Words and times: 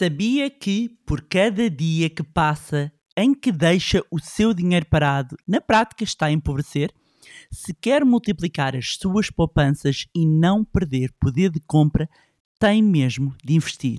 Sabia 0.00 0.48
que, 0.48 0.88
por 1.04 1.20
cada 1.20 1.68
dia 1.68 2.08
que 2.08 2.22
passa 2.22 2.90
em 3.14 3.34
que 3.34 3.52
deixa 3.52 4.02
o 4.10 4.18
seu 4.18 4.54
dinheiro 4.54 4.86
parado, 4.86 5.36
na 5.46 5.60
prática 5.60 6.02
está 6.02 6.24
a 6.24 6.32
empobrecer? 6.32 6.90
Se 7.52 7.74
quer 7.74 8.02
multiplicar 8.02 8.74
as 8.74 8.96
suas 8.96 9.28
poupanças 9.28 10.06
e 10.16 10.24
não 10.24 10.64
perder 10.64 11.12
poder 11.20 11.50
de 11.50 11.60
compra, 11.60 12.08
tem 12.58 12.82
mesmo 12.82 13.36
de 13.44 13.52
investir. 13.52 13.98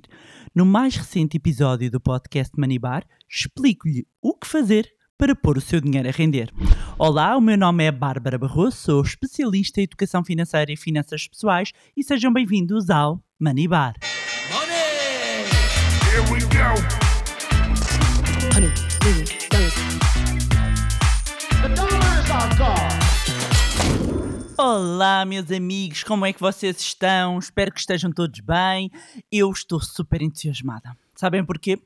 No 0.52 0.66
mais 0.66 0.96
recente 0.96 1.36
episódio 1.36 1.88
do 1.88 2.00
podcast 2.00 2.52
Manibar, 2.58 3.06
explico-lhe 3.30 4.04
o 4.20 4.34
que 4.34 4.48
fazer 4.48 4.92
para 5.16 5.36
pôr 5.36 5.56
o 5.56 5.60
seu 5.60 5.80
dinheiro 5.80 6.08
a 6.08 6.10
render. 6.10 6.52
Olá, 6.98 7.36
o 7.36 7.40
meu 7.40 7.56
nome 7.56 7.84
é 7.84 7.92
Bárbara 7.92 8.38
Barroso, 8.38 8.76
sou 8.76 9.02
especialista 9.02 9.80
em 9.80 9.84
educação 9.84 10.24
financeira 10.24 10.72
e 10.72 10.76
finanças 10.76 11.28
pessoais 11.28 11.70
e 11.96 12.02
sejam 12.02 12.32
bem-vindos 12.32 12.90
ao 12.90 13.22
Manibar. 13.38 13.94
Here 16.12 16.20
we 16.30 16.40
go. 16.40 16.68
hundred 18.52 18.74
million 19.02 19.26
dollars. 19.48 19.74
The 21.62 21.68
dollar 21.74 22.20
is 22.20 22.30
our 22.30 22.48
god. 22.58 22.92
Olá, 24.58 25.24
meus 25.24 25.50
amigos, 25.50 26.04
como 26.04 26.26
é 26.26 26.34
que 26.34 26.40
vocês 26.40 26.78
estão? 26.82 27.38
Espero 27.38 27.72
que 27.72 27.80
estejam 27.80 28.12
todos 28.12 28.40
bem. 28.40 28.90
Eu 29.32 29.50
estou 29.50 29.80
super 29.80 30.20
entusiasmada. 30.20 30.94
Sabem 31.14 31.42
porquê? 31.46 31.78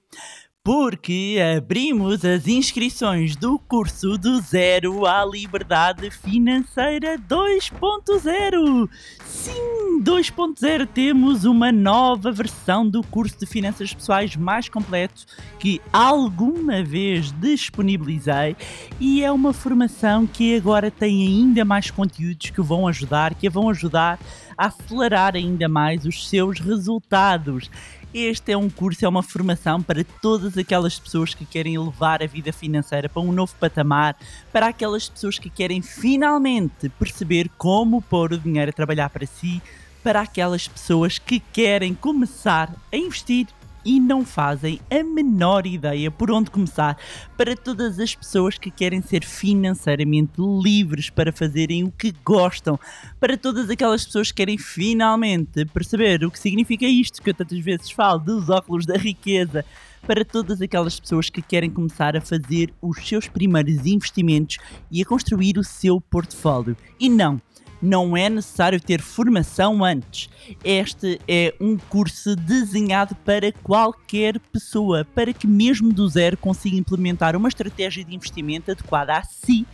Porque 0.66 1.38
abrimos 1.56 2.24
as 2.24 2.48
inscrições 2.48 3.36
do 3.36 3.56
curso 3.56 4.18
do 4.18 4.40
Zero 4.40 5.06
à 5.06 5.24
Liberdade 5.24 6.10
Financeira 6.10 7.16
2.0. 7.16 8.90
Sim, 9.24 10.02
2.0 10.02 10.88
temos 10.92 11.44
uma 11.44 11.70
nova 11.70 12.32
versão 12.32 12.84
do 12.84 13.00
curso 13.04 13.38
de 13.38 13.46
finanças 13.46 13.94
pessoais 13.94 14.34
mais 14.34 14.68
completo 14.68 15.24
que 15.60 15.80
alguma 15.92 16.82
vez 16.82 17.30
disponibilizei 17.30 18.56
e 18.98 19.22
é 19.22 19.30
uma 19.30 19.52
formação 19.52 20.26
que 20.26 20.56
agora 20.56 20.90
tem 20.90 21.28
ainda 21.28 21.64
mais 21.64 21.92
conteúdos 21.92 22.50
que 22.50 22.60
vão 22.60 22.88
ajudar, 22.88 23.34
que 23.34 23.48
vão 23.48 23.70
ajudar 23.70 24.18
a 24.58 24.66
acelerar 24.66 25.36
ainda 25.36 25.68
mais 25.68 26.04
os 26.04 26.28
seus 26.28 26.58
resultados. 26.58 27.70
Este 28.18 28.52
é 28.52 28.56
um 28.56 28.70
curso, 28.70 29.04
é 29.04 29.08
uma 29.10 29.22
formação 29.22 29.82
para 29.82 30.02
todas 30.22 30.56
aquelas 30.56 30.98
pessoas 30.98 31.34
que 31.34 31.44
querem 31.44 31.78
levar 31.78 32.22
a 32.22 32.26
vida 32.26 32.50
financeira 32.50 33.10
para 33.10 33.20
um 33.20 33.30
novo 33.30 33.54
patamar, 33.60 34.16
para 34.50 34.68
aquelas 34.68 35.06
pessoas 35.06 35.38
que 35.38 35.50
querem 35.50 35.82
finalmente 35.82 36.88
perceber 36.88 37.50
como 37.58 38.00
pôr 38.00 38.32
o 38.32 38.38
dinheiro 38.38 38.70
a 38.70 38.72
trabalhar 38.72 39.10
para 39.10 39.26
si, 39.26 39.60
para 40.02 40.22
aquelas 40.22 40.66
pessoas 40.66 41.18
que 41.18 41.38
querem 41.38 41.92
começar 41.92 42.74
a 42.90 42.96
investir 42.96 43.48
e 43.86 44.00
não 44.00 44.24
fazem 44.24 44.80
a 44.90 45.04
menor 45.04 45.64
ideia 45.64 46.10
por 46.10 46.28
onde 46.28 46.50
começar, 46.50 46.98
para 47.36 47.56
todas 47.56 48.00
as 48.00 48.16
pessoas 48.16 48.58
que 48.58 48.68
querem 48.68 49.00
ser 49.00 49.24
financeiramente 49.24 50.32
livres 50.38 51.08
para 51.08 51.32
fazerem 51.32 51.84
o 51.84 51.92
que 51.92 52.12
gostam, 52.24 52.78
para 53.20 53.38
todas 53.38 53.70
aquelas 53.70 54.04
pessoas 54.04 54.32
que 54.32 54.38
querem 54.38 54.58
finalmente 54.58 55.64
perceber 55.66 56.24
o 56.24 56.30
que 56.32 56.38
significa 56.38 56.84
isto 56.84 57.22
que 57.22 57.30
eu 57.30 57.34
tantas 57.34 57.60
vezes 57.60 57.92
falo 57.92 58.18
dos 58.18 58.50
óculos 58.50 58.84
da 58.84 58.96
riqueza. 58.96 59.64
Para 60.04 60.24
todas 60.24 60.60
aquelas 60.60 61.00
pessoas 61.00 61.28
que 61.28 61.42
querem 61.42 61.70
começar 61.70 62.16
a 62.16 62.20
fazer 62.20 62.72
os 62.80 62.96
seus 63.08 63.26
primeiros 63.26 63.86
investimentos 63.86 64.58
e 64.90 65.02
a 65.02 65.04
construir 65.04 65.58
o 65.58 65.64
seu 65.64 66.00
portfólio. 66.00 66.76
E 66.98 67.08
não, 67.08 67.40
não 67.80 68.16
é 68.16 68.28
necessário 68.28 68.80
ter 68.80 69.00
formação 69.00 69.84
antes. 69.84 70.28
Este 70.64 71.20
é 71.28 71.54
um 71.60 71.76
curso 71.76 72.34
desenhado 72.36 73.14
para 73.16 73.52
qualquer 73.52 74.38
pessoa, 74.52 75.06
para 75.14 75.32
que 75.32 75.46
mesmo 75.46 75.92
do 75.92 76.08
zero 76.08 76.36
consiga 76.36 76.76
implementar 76.76 77.36
uma 77.36 77.48
estratégia 77.48 78.04
de 78.04 78.14
investimento 78.14 78.70
adequada 78.70 79.16
a 79.16 79.22
si, 79.22 79.66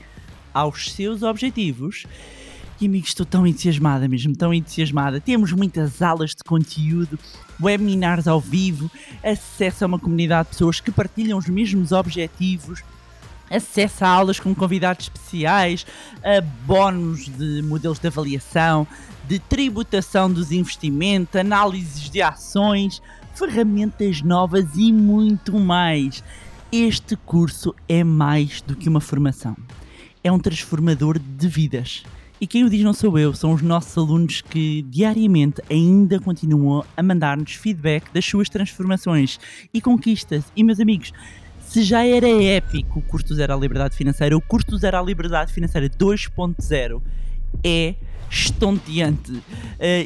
aos 0.52 0.92
seus 0.92 1.22
objetivos. 1.22 2.06
E 2.80 2.86
amigos, 2.86 3.10
estou 3.10 3.24
tão 3.24 3.46
entusiasmada 3.46 4.08
mesmo, 4.08 4.34
tão 4.34 4.52
entusiasmada. 4.52 5.20
Temos 5.20 5.52
muitas 5.52 6.02
aulas 6.02 6.30
de 6.30 6.42
conteúdo, 6.44 7.16
webinars 7.60 8.26
ao 8.26 8.40
vivo, 8.40 8.90
acesso 9.22 9.84
a 9.84 9.86
uma 9.86 10.00
comunidade 10.00 10.48
de 10.48 10.54
pessoas 10.54 10.80
que 10.80 10.90
partilham 10.90 11.38
os 11.38 11.46
mesmos 11.46 11.92
objetivos, 11.92 12.82
acesso 13.52 14.04
a 14.04 14.08
aulas 14.08 14.40
com 14.40 14.54
convidados 14.54 15.06
especiais, 15.06 15.86
a 16.22 16.40
bónus 16.66 17.26
de 17.26 17.62
modelos 17.62 17.98
de 17.98 18.06
avaliação, 18.06 18.86
de 19.28 19.38
tributação 19.38 20.32
dos 20.32 20.50
investimentos, 20.50 21.36
análises 21.36 22.10
de 22.10 22.22
ações, 22.22 23.00
ferramentas 23.34 24.22
novas 24.22 24.66
e 24.76 24.92
muito 24.92 25.58
mais. 25.58 26.22
Este 26.70 27.16
curso 27.16 27.74
é 27.88 28.02
mais 28.02 28.62
do 28.62 28.74
que 28.74 28.88
uma 28.88 29.00
formação. 29.00 29.56
É 30.24 30.32
um 30.32 30.38
transformador 30.38 31.18
de 31.18 31.48
vidas. 31.48 32.02
E 32.40 32.46
quem 32.46 32.64
o 32.64 32.70
diz 32.70 32.82
não 32.82 32.92
sou 32.92 33.16
eu, 33.16 33.32
são 33.34 33.52
os 33.52 33.62
nossos 33.62 33.96
alunos 33.96 34.40
que 34.40 34.82
diariamente 34.82 35.62
ainda 35.70 36.18
continuam 36.18 36.84
a 36.96 37.02
mandar-nos 37.02 37.52
feedback 37.52 38.12
das 38.12 38.24
suas 38.24 38.48
transformações 38.48 39.38
e 39.72 39.80
conquistas. 39.80 40.42
E 40.56 40.64
meus 40.64 40.80
amigos, 40.80 41.12
se 41.72 41.82
já 41.82 42.04
era 42.04 42.28
épico 42.28 42.98
o 42.98 43.02
curso 43.02 43.34
Zero 43.34 43.54
à 43.54 43.56
Liberdade 43.56 43.96
Financeira, 43.96 44.36
o 44.36 44.42
curso 44.42 44.76
Zero 44.76 44.98
à 44.98 45.02
Liberdade 45.02 45.54
Financeira 45.54 45.88
2.0 45.88 47.00
é 47.64 47.94
estonteante. 48.30 49.32
Uh, 49.32 49.42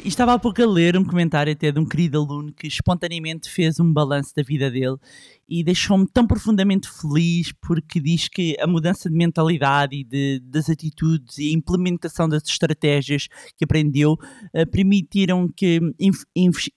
estava 0.05 0.33
há 0.33 0.39
pouco 0.39 0.61
a 0.61 0.65
ler 0.65 0.95
um 0.95 1.03
comentário 1.03 1.51
até 1.51 1.69
de 1.69 1.77
um 1.77 1.85
querido 1.85 2.19
aluno 2.19 2.53
que 2.53 2.67
espontaneamente 2.67 3.49
fez 3.49 3.81
um 3.81 3.91
balanço 3.91 4.33
da 4.33 4.43
vida 4.43 4.71
dele 4.71 4.95
e 5.47 5.61
deixou-me 5.61 6.07
tão 6.07 6.25
profundamente 6.25 6.89
feliz 6.89 7.51
porque 7.61 7.99
diz 7.99 8.29
que 8.29 8.55
a 8.61 8.67
mudança 8.67 9.09
de 9.09 9.15
mentalidade 9.17 9.97
e 9.97 10.05
de, 10.05 10.39
das 10.45 10.69
atitudes 10.69 11.37
e 11.37 11.49
a 11.49 11.53
implementação 11.53 12.29
das 12.29 12.43
estratégias 12.47 13.27
que 13.57 13.65
aprendeu 13.65 14.13
uh, 14.13 14.71
permitiram 14.71 15.49
que 15.53 15.81
inv 15.99 16.15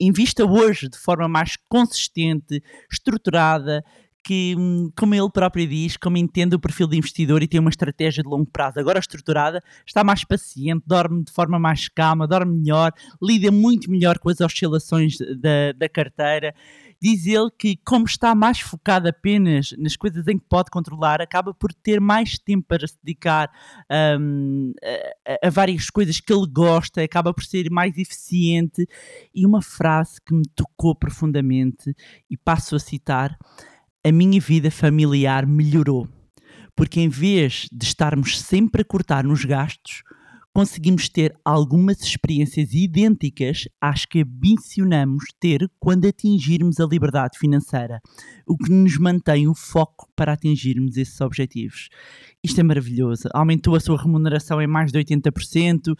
invista 0.01 0.45
hoje 0.45 0.89
de 0.89 0.99
forma 0.99 1.29
mais 1.29 1.57
consistente, 1.69 2.61
estruturada, 2.91 3.85
que, 4.23 4.55
como 4.97 5.15
ele 5.15 5.31
próprio 5.31 5.67
diz, 5.67 5.97
como 5.97 6.17
entende 6.17 6.55
o 6.55 6.61
perfil 6.61 6.87
de 6.87 6.97
investidor 6.97 7.43
e 7.43 7.49
tem 7.49 7.61
uma 7.61 7.71
estratégia 7.71 8.23
de 8.23 8.29
longo 8.29 8.51
prazo 8.51 8.79
agora 8.79 8.99
estruturada, 8.99 9.63
está 9.87 10.05
mais 10.05 10.25
paciente, 10.25 10.83
dorme 10.87 11.25
de 11.25 11.33
forma 11.33 11.59
mais 11.59 11.89
calma, 11.89 12.27
dorme 12.27 12.59
melhor, 12.59 12.93
lida 13.23 13.51
muito 13.51 13.91
melhor 13.91 14.19
com 14.19 14.29
as 14.29 14.41
oscilações 14.41 15.17
da, 15.39 15.73
da 15.77 15.89
carteira. 15.89 16.55
Diz 17.03 17.25
ele 17.25 17.51
que, 17.59 17.79
como 17.79 18.05
está 18.05 18.35
mais 18.35 18.61
focado 18.61 19.09
apenas 19.09 19.75
nas 19.79 19.97
coisas 19.97 20.27
em 20.29 20.39
que 20.39 20.45
pode 20.47 20.71
controlar, 20.71 21.23
acaba 21.23 21.55
por 21.55 21.73
ter 21.73 21.99
mais 21.99 22.39
tempo 22.39 22.67
para 22.69 22.87
se 22.87 22.99
dedicar 23.03 23.51
um, 24.21 24.73
a, 25.27 25.47
a 25.47 25.51
várias 25.51 25.89
coisas 25.89 26.21
que 26.21 26.31
ele 26.31 26.47
gosta, 26.47 27.03
acaba 27.03 27.33
por 27.33 27.43
ser 27.43 27.71
mais 27.71 27.97
eficiente. 27.97 28.87
E 29.35 29.47
uma 29.47 29.63
frase 29.63 30.21
que 30.21 30.35
me 30.35 30.45
tocou 30.55 30.95
profundamente, 30.95 31.95
e 32.29 32.37
passo 32.37 32.77
a 32.77 32.79
citar 32.79 33.35
a 34.05 34.13
minha 34.13 34.41
vida 34.41 34.71
familiar 34.71 35.47
melhorou, 35.47 36.09
porque 36.75 37.01
em 37.01 37.09
vez 37.09 37.67
de 37.71 37.85
estarmos 37.85 38.41
sempre 38.41 38.83
a 38.83 38.85
cortar 38.85 39.25
nos 39.25 39.45
gastos, 39.45 40.03
conseguimos 40.53 41.09
ter 41.09 41.35
algumas 41.45 42.01
experiências 42.01 42.73
idênticas 42.73 43.69
às 43.81 44.05
que 44.05 44.23
ambicionamos 44.23 45.25
ter 45.39 45.71
quando 45.79 46.07
atingirmos 46.07 46.81
a 46.81 46.87
liberdade 46.87 47.39
financeira, 47.39 48.01
o 48.47 48.57
que 48.57 48.73
nos 48.73 48.99
mantém 48.99 49.47
o 49.47 49.55
foco 49.55 50.09
para 50.17 50.33
atingirmos 50.33 50.97
esses 50.97 51.21
objetivos. 51.21 51.89
Isto 52.43 52.61
é 52.61 52.63
maravilhoso. 52.63 53.29
Aumentou 53.33 53.77
a 53.77 53.81
sua 53.81 54.01
remuneração 54.01 54.61
em 54.61 54.67
mais 54.67 54.91
de 54.91 54.99
80%. 54.99 55.95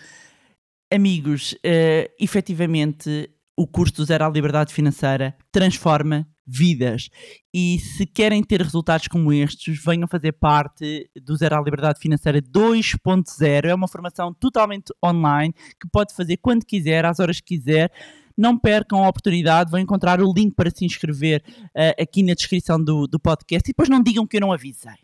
Amigos, 0.93 1.53
uh, 1.53 2.11
efetivamente, 2.19 3.31
o 3.57 3.67
curso 3.67 3.97
do 3.97 4.05
Zero 4.05 4.25
à 4.25 4.29
Liberdade 4.29 4.75
Financeira 4.75 5.37
transforma 5.53 6.27
vidas. 6.51 7.09
E 7.55 7.79
se 7.79 8.05
querem 8.05 8.43
ter 8.43 8.61
resultados 8.61 9.07
como 9.07 9.33
estes, 9.33 9.83
venham 9.83 10.09
fazer 10.09 10.33
parte 10.33 11.09
do 11.23 11.37
Zero 11.37 11.57
à 11.57 11.61
Liberdade 11.61 12.01
Financeira 12.01 12.43
2.0. 12.43 13.65
É 13.67 13.75
uma 13.75 13.89
formação 13.89 14.35
totalmente 14.35 14.93
online 15.05 15.55
que 15.81 15.89
pode 15.91 16.15
fazer 16.15 16.37
quando 16.39 16.65
quiser, 16.65 17.05
às 17.05 17.21
horas 17.21 17.41
que 17.41 17.57
quiser. 17.57 17.93
Não 18.37 18.59
percam 18.59 19.05
a 19.05 19.09
oportunidade, 19.09 19.71
vão 19.71 19.81
encontrar 19.81 20.21
o 20.21 20.33
link 20.33 20.55
para 20.55 20.71
se 20.71 20.85
inscrever 20.85 21.43
uh, 21.67 22.03
aqui 22.03 22.23
na 22.23 22.35
descrição 22.35 22.83
do, 22.83 23.07
do 23.07 23.21
podcast 23.21 23.69
e 23.69 23.73
depois 23.73 23.89
não 23.89 24.03
digam 24.03 24.27
que 24.27 24.37
eu 24.37 24.41
não 24.41 24.53
avisei. 24.53 24.95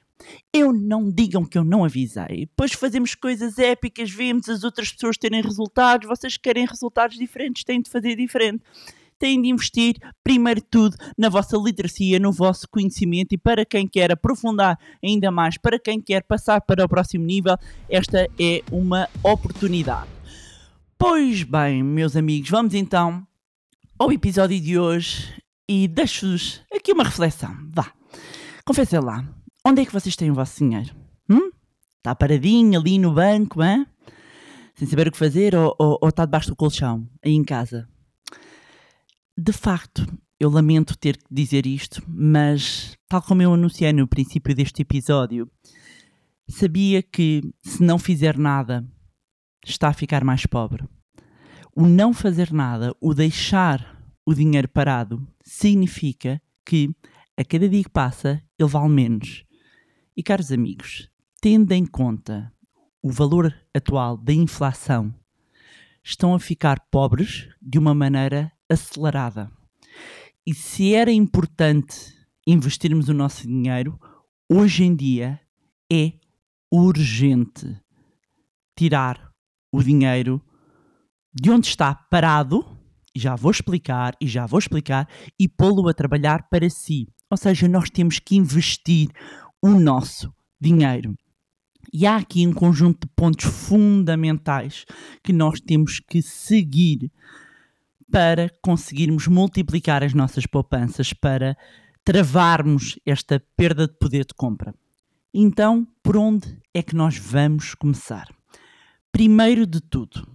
Eu 0.52 0.72
não 0.72 1.10
digam 1.10 1.44
que 1.44 1.58
eu 1.58 1.64
não 1.64 1.84
avisei. 1.84 2.46
Depois 2.46 2.72
fazemos 2.72 3.14
coisas 3.14 3.58
épicas, 3.58 4.10
vemos 4.10 4.48
as 4.48 4.64
outras 4.64 4.90
pessoas 4.90 5.18
terem 5.18 5.42
resultados, 5.42 6.08
vocês 6.08 6.38
querem 6.38 6.66
resultados 6.66 7.18
diferentes, 7.18 7.62
têm 7.62 7.82
de 7.82 7.90
fazer 7.90 8.16
diferente 8.16 8.64
têm 9.18 9.40
de 9.40 9.48
investir, 9.48 9.96
primeiro 10.22 10.60
de 10.60 10.66
tudo, 10.66 10.96
na 11.16 11.28
vossa 11.28 11.56
literacia, 11.56 12.18
no 12.18 12.32
vosso 12.32 12.66
conhecimento 12.68 13.32
e 13.32 13.38
para 13.38 13.64
quem 13.64 13.86
quer 13.86 14.12
aprofundar 14.12 14.78
ainda 15.02 15.30
mais, 15.30 15.58
para 15.58 15.78
quem 15.78 16.00
quer 16.00 16.22
passar 16.22 16.60
para 16.60 16.84
o 16.84 16.88
próximo 16.88 17.24
nível, 17.24 17.56
esta 17.88 18.28
é 18.38 18.62
uma 18.70 19.08
oportunidade. 19.22 20.08
Pois 20.98 21.42
bem, 21.42 21.82
meus 21.82 22.16
amigos, 22.16 22.50
vamos 22.50 22.74
então 22.74 23.26
ao 23.98 24.12
episódio 24.12 24.60
de 24.60 24.78
hoje 24.78 25.34
e 25.68 25.88
deixo-vos 25.88 26.62
aqui 26.72 26.92
uma 26.92 27.04
reflexão. 27.04 27.54
Vá, 27.74 27.92
confessem 28.64 29.00
lá, 29.00 29.24
onde 29.64 29.82
é 29.82 29.86
que 29.86 29.92
vocês 29.92 30.16
têm 30.16 30.30
o 30.30 30.34
vosso 30.34 30.58
dinheiro? 30.58 30.94
Hum? 31.28 31.50
Está 31.98 32.14
paradinho 32.14 32.78
ali 32.78 32.98
no 32.98 33.12
banco, 33.12 33.62
hein? 33.62 33.86
sem 34.76 34.86
saber 34.86 35.08
o 35.08 35.12
que 35.12 35.18
fazer, 35.18 35.54
ou, 35.54 35.74
ou, 35.78 35.98
ou 36.02 36.08
está 36.08 36.24
debaixo 36.24 36.50
do 36.50 36.56
colchão, 36.56 37.08
aí 37.24 37.32
em 37.32 37.42
casa? 37.42 37.88
De 39.38 39.52
facto, 39.52 40.06
eu 40.40 40.48
lamento 40.48 40.96
ter 40.96 41.18
que 41.18 41.26
dizer 41.30 41.66
isto, 41.66 42.02
mas, 42.08 42.96
tal 43.06 43.20
como 43.20 43.42
eu 43.42 43.52
anunciei 43.52 43.92
no 43.92 44.08
princípio 44.08 44.54
deste 44.54 44.80
episódio, 44.80 45.50
sabia 46.48 47.02
que 47.02 47.42
se 47.60 47.82
não 47.82 47.98
fizer 47.98 48.38
nada, 48.38 48.82
está 49.62 49.88
a 49.88 49.92
ficar 49.92 50.24
mais 50.24 50.46
pobre. 50.46 50.88
O 51.74 51.86
não 51.86 52.14
fazer 52.14 52.50
nada, 52.50 52.96
o 52.98 53.12
deixar 53.12 54.02
o 54.24 54.32
dinheiro 54.32 54.68
parado, 54.68 55.26
significa 55.42 56.40
que 56.64 56.88
a 57.36 57.44
cada 57.44 57.68
dia 57.68 57.84
que 57.84 57.90
passa 57.90 58.42
ele 58.58 58.70
vale 58.70 58.88
menos. 58.88 59.44
E 60.16 60.22
caros 60.22 60.50
amigos, 60.50 61.10
tendo 61.42 61.72
em 61.72 61.84
conta 61.84 62.50
o 63.02 63.10
valor 63.10 63.54
atual 63.74 64.16
da 64.16 64.32
inflação, 64.32 65.14
estão 66.02 66.34
a 66.34 66.40
ficar 66.40 66.80
pobres 66.90 67.50
de 67.60 67.78
uma 67.78 67.94
maneira 67.94 68.50
acelerada. 68.70 69.50
E 70.46 70.54
se 70.54 70.94
era 70.94 71.10
importante 71.10 72.14
investirmos 72.46 73.08
o 73.08 73.14
nosso 73.14 73.46
dinheiro, 73.46 73.98
hoje 74.48 74.84
em 74.84 74.94
dia 74.94 75.40
é 75.92 76.12
urgente 76.70 77.80
tirar 78.76 79.32
o 79.72 79.82
dinheiro 79.82 80.42
de 81.32 81.50
onde 81.50 81.66
está 81.68 81.94
parado, 81.94 82.64
já 83.14 83.34
vou 83.34 83.50
explicar, 83.50 84.14
e 84.20 84.26
já 84.26 84.46
vou 84.46 84.58
explicar, 84.58 85.08
e 85.38 85.48
pô-lo 85.48 85.88
a 85.88 85.94
trabalhar 85.94 86.48
para 86.48 86.68
si. 86.70 87.08
Ou 87.30 87.36
seja, 87.36 87.68
nós 87.68 87.90
temos 87.90 88.18
que 88.18 88.36
investir 88.36 89.08
o 89.62 89.70
nosso 89.70 90.32
dinheiro. 90.60 91.14
E 91.92 92.06
há 92.06 92.16
aqui 92.16 92.46
um 92.46 92.52
conjunto 92.52 93.06
de 93.06 93.12
pontos 93.14 93.46
fundamentais 93.46 94.84
que 95.22 95.32
nós 95.32 95.60
temos 95.60 96.00
que 96.00 96.22
seguir 96.22 97.10
para 98.10 98.50
conseguirmos 98.62 99.26
multiplicar 99.26 100.02
as 100.02 100.14
nossas 100.14 100.46
poupanças, 100.46 101.12
para 101.12 101.56
travarmos 102.04 102.98
esta 103.04 103.42
perda 103.56 103.86
de 103.86 103.94
poder 103.98 104.24
de 104.24 104.34
compra. 104.34 104.74
Então, 105.34 105.86
por 106.02 106.16
onde 106.16 106.58
é 106.72 106.82
que 106.82 106.94
nós 106.94 107.18
vamos 107.18 107.74
começar? 107.74 108.26
Primeiro 109.12 109.66
de 109.66 109.80
tudo, 109.80 110.26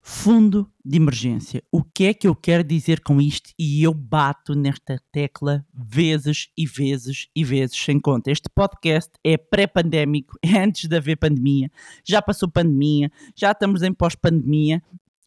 fundo 0.00 0.70
de 0.82 0.96
emergência. 0.96 1.62
O 1.70 1.82
que 1.82 2.04
é 2.04 2.14
que 2.14 2.26
eu 2.26 2.34
quero 2.34 2.64
dizer 2.64 3.00
com 3.00 3.20
isto? 3.20 3.50
E 3.58 3.82
eu 3.82 3.92
bato 3.92 4.54
nesta 4.54 4.98
tecla 5.12 5.66
vezes 5.74 6.48
e 6.56 6.66
vezes 6.66 7.28
e 7.36 7.44
vezes 7.44 7.76
sem 7.76 8.00
conta. 8.00 8.30
Este 8.30 8.48
podcast 8.48 9.10
é 9.22 9.36
pré-pandémico, 9.36 10.38
é 10.42 10.58
antes 10.62 10.88
de 10.88 10.96
haver 10.96 11.16
pandemia. 11.16 11.70
Já 12.02 12.22
passou 12.22 12.48
pandemia, 12.50 13.10
já 13.36 13.50
estamos 13.50 13.82
em 13.82 13.92
pós-pandemia. 13.92 14.82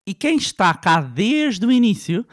E 0.08 0.14
quem 0.14 0.38
está 0.38 0.74
cá 0.74 1.02
desde 1.02 1.66
o 1.66 1.72
início, 1.72 2.26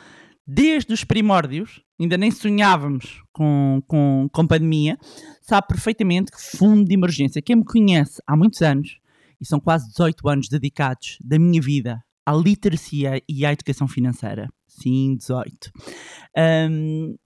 desde 0.46 0.92
os 0.92 1.04
primórdios, 1.04 1.82
ainda 2.00 2.16
nem 2.16 2.30
sonhávamos 2.30 3.22
com, 3.32 3.82
com, 3.86 4.28
com 4.32 4.46
pandemia, 4.46 4.96
sabe 5.42 5.68
perfeitamente 5.68 6.32
que 6.32 6.56
fundo 6.56 6.84
de 6.84 6.94
emergência. 6.94 7.42
Quem 7.42 7.56
me 7.56 7.64
conhece 7.64 8.22
há 8.26 8.36
muitos 8.36 8.62
anos, 8.62 8.98
e 9.40 9.46
são 9.46 9.60
quase 9.60 9.88
18 9.90 10.28
anos 10.28 10.48
dedicados 10.48 11.18
da 11.20 11.38
minha 11.38 11.60
vida 11.60 12.02
à 12.26 12.32
literacia 12.32 13.22
e 13.28 13.46
à 13.46 13.52
educação 13.52 13.88
financeira. 13.88 14.48
Sim, 14.66 15.16
18. 15.16 15.70
Um, 16.70 17.16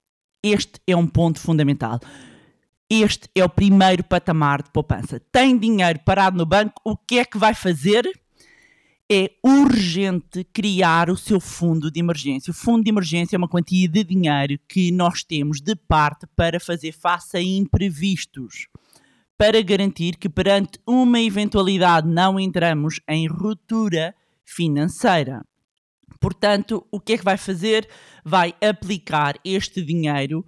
este 0.42 0.80
é 0.86 0.96
um 0.96 1.06
ponto 1.06 1.40
fundamental. 1.40 1.98
Este 2.88 3.28
é 3.34 3.44
o 3.44 3.48
primeiro 3.48 4.04
patamar 4.04 4.62
de 4.62 4.70
poupança. 4.70 5.20
Tem 5.32 5.56
dinheiro 5.56 6.00
parado 6.04 6.36
no 6.36 6.46
banco, 6.46 6.80
o 6.84 6.96
que 6.96 7.18
é 7.18 7.24
que 7.24 7.38
vai 7.38 7.54
fazer? 7.54 8.04
É 9.14 9.30
urgente 9.44 10.42
criar 10.42 11.10
o 11.10 11.18
seu 11.18 11.38
fundo 11.38 11.90
de 11.90 12.00
emergência. 12.00 12.50
O 12.50 12.54
fundo 12.54 12.82
de 12.82 12.88
emergência 12.88 13.36
é 13.36 13.38
uma 13.38 13.46
quantia 13.46 13.86
de 13.86 14.02
dinheiro 14.02 14.58
que 14.66 14.90
nós 14.90 15.22
temos 15.22 15.60
de 15.60 15.76
parte 15.76 16.26
para 16.34 16.58
fazer 16.58 16.92
face 16.92 17.36
a 17.36 17.42
imprevistos. 17.42 18.68
Para 19.36 19.60
garantir 19.60 20.16
que 20.16 20.30
perante 20.30 20.78
uma 20.86 21.20
eventualidade 21.20 22.08
não 22.08 22.40
entramos 22.40 23.00
em 23.06 23.26
ruptura 23.26 24.14
financeira. 24.46 25.44
Portanto, 26.18 26.86
o 26.90 26.98
que 26.98 27.12
é 27.12 27.18
que 27.18 27.24
vai 27.24 27.36
fazer? 27.36 27.86
Vai 28.24 28.54
aplicar 28.66 29.38
este 29.44 29.82
dinheiro 29.82 30.42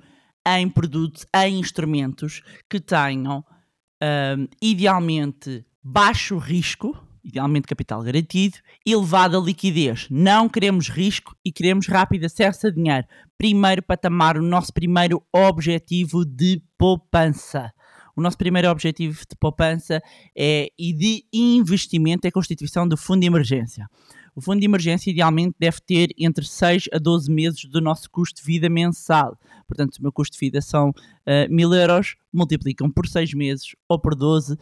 em 0.48 0.70
produtos, 0.70 1.26
em 1.36 1.60
instrumentos 1.60 2.40
que 2.70 2.80
tenham 2.80 3.44
um, 4.02 4.48
idealmente 4.62 5.66
baixo 5.82 6.38
risco, 6.38 6.98
idealmente 7.24 7.66
capital 7.66 8.02
garantido, 8.02 8.58
elevada 8.86 9.38
liquidez. 9.38 10.06
Não 10.10 10.48
queremos 10.48 10.88
risco 10.88 11.34
e 11.44 11.50
queremos 11.50 11.86
rápido 11.86 12.24
acesso 12.24 12.66
a 12.66 12.70
dinheiro. 12.70 13.06
Primeiro 13.38 13.82
patamar, 13.82 14.36
o 14.36 14.42
nosso 14.42 14.72
primeiro 14.72 15.22
objetivo 15.32 16.24
de 16.24 16.62
poupança. 16.76 17.72
O 18.16 18.20
nosso 18.20 18.38
primeiro 18.38 18.70
objetivo 18.70 19.18
de 19.28 19.36
poupança 19.40 20.00
é, 20.36 20.68
e 20.78 20.92
de 20.92 21.24
investimento 21.32 22.26
é 22.26 22.28
a 22.28 22.32
constituição 22.32 22.86
do 22.86 22.96
fundo 22.96 23.20
de 23.20 23.26
emergência. 23.26 23.88
O 24.36 24.40
fundo 24.40 24.60
de 24.60 24.66
emergência 24.66 25.10
idealmente 25.10 25.54
deve 25.58 25.78
ter 25.80 26.10
entre 26.18 26.44
6 26.44 26.88
a 26.92 26.98
12 26.98 27.30
meses 27.30 27.64
do 27.66 27.80
nosso 27.80 28.10
custo 28.10 28.40
de 28.40 28.46
vida 28.46 28.68
mensal. 28.68 29.38
Portanto, 29.66 29.94
se 29.94 30.00
o 30.00 30.02
meu 30.02 30.12
custo 30.12 30.34
de 30.34 30.40
vida 30.40 30.60
são 30.60 30.90
uh, 30.90 30.94
mil 31.48 31.72
euros, 31.72 32.16
multiplicam 32.32 32.90
por 32.90 33.06
6 33.06 33.32
meses 33.34 33.76
ou 33.88 33.98
por 33.98 34.14
12. 34.14 34.56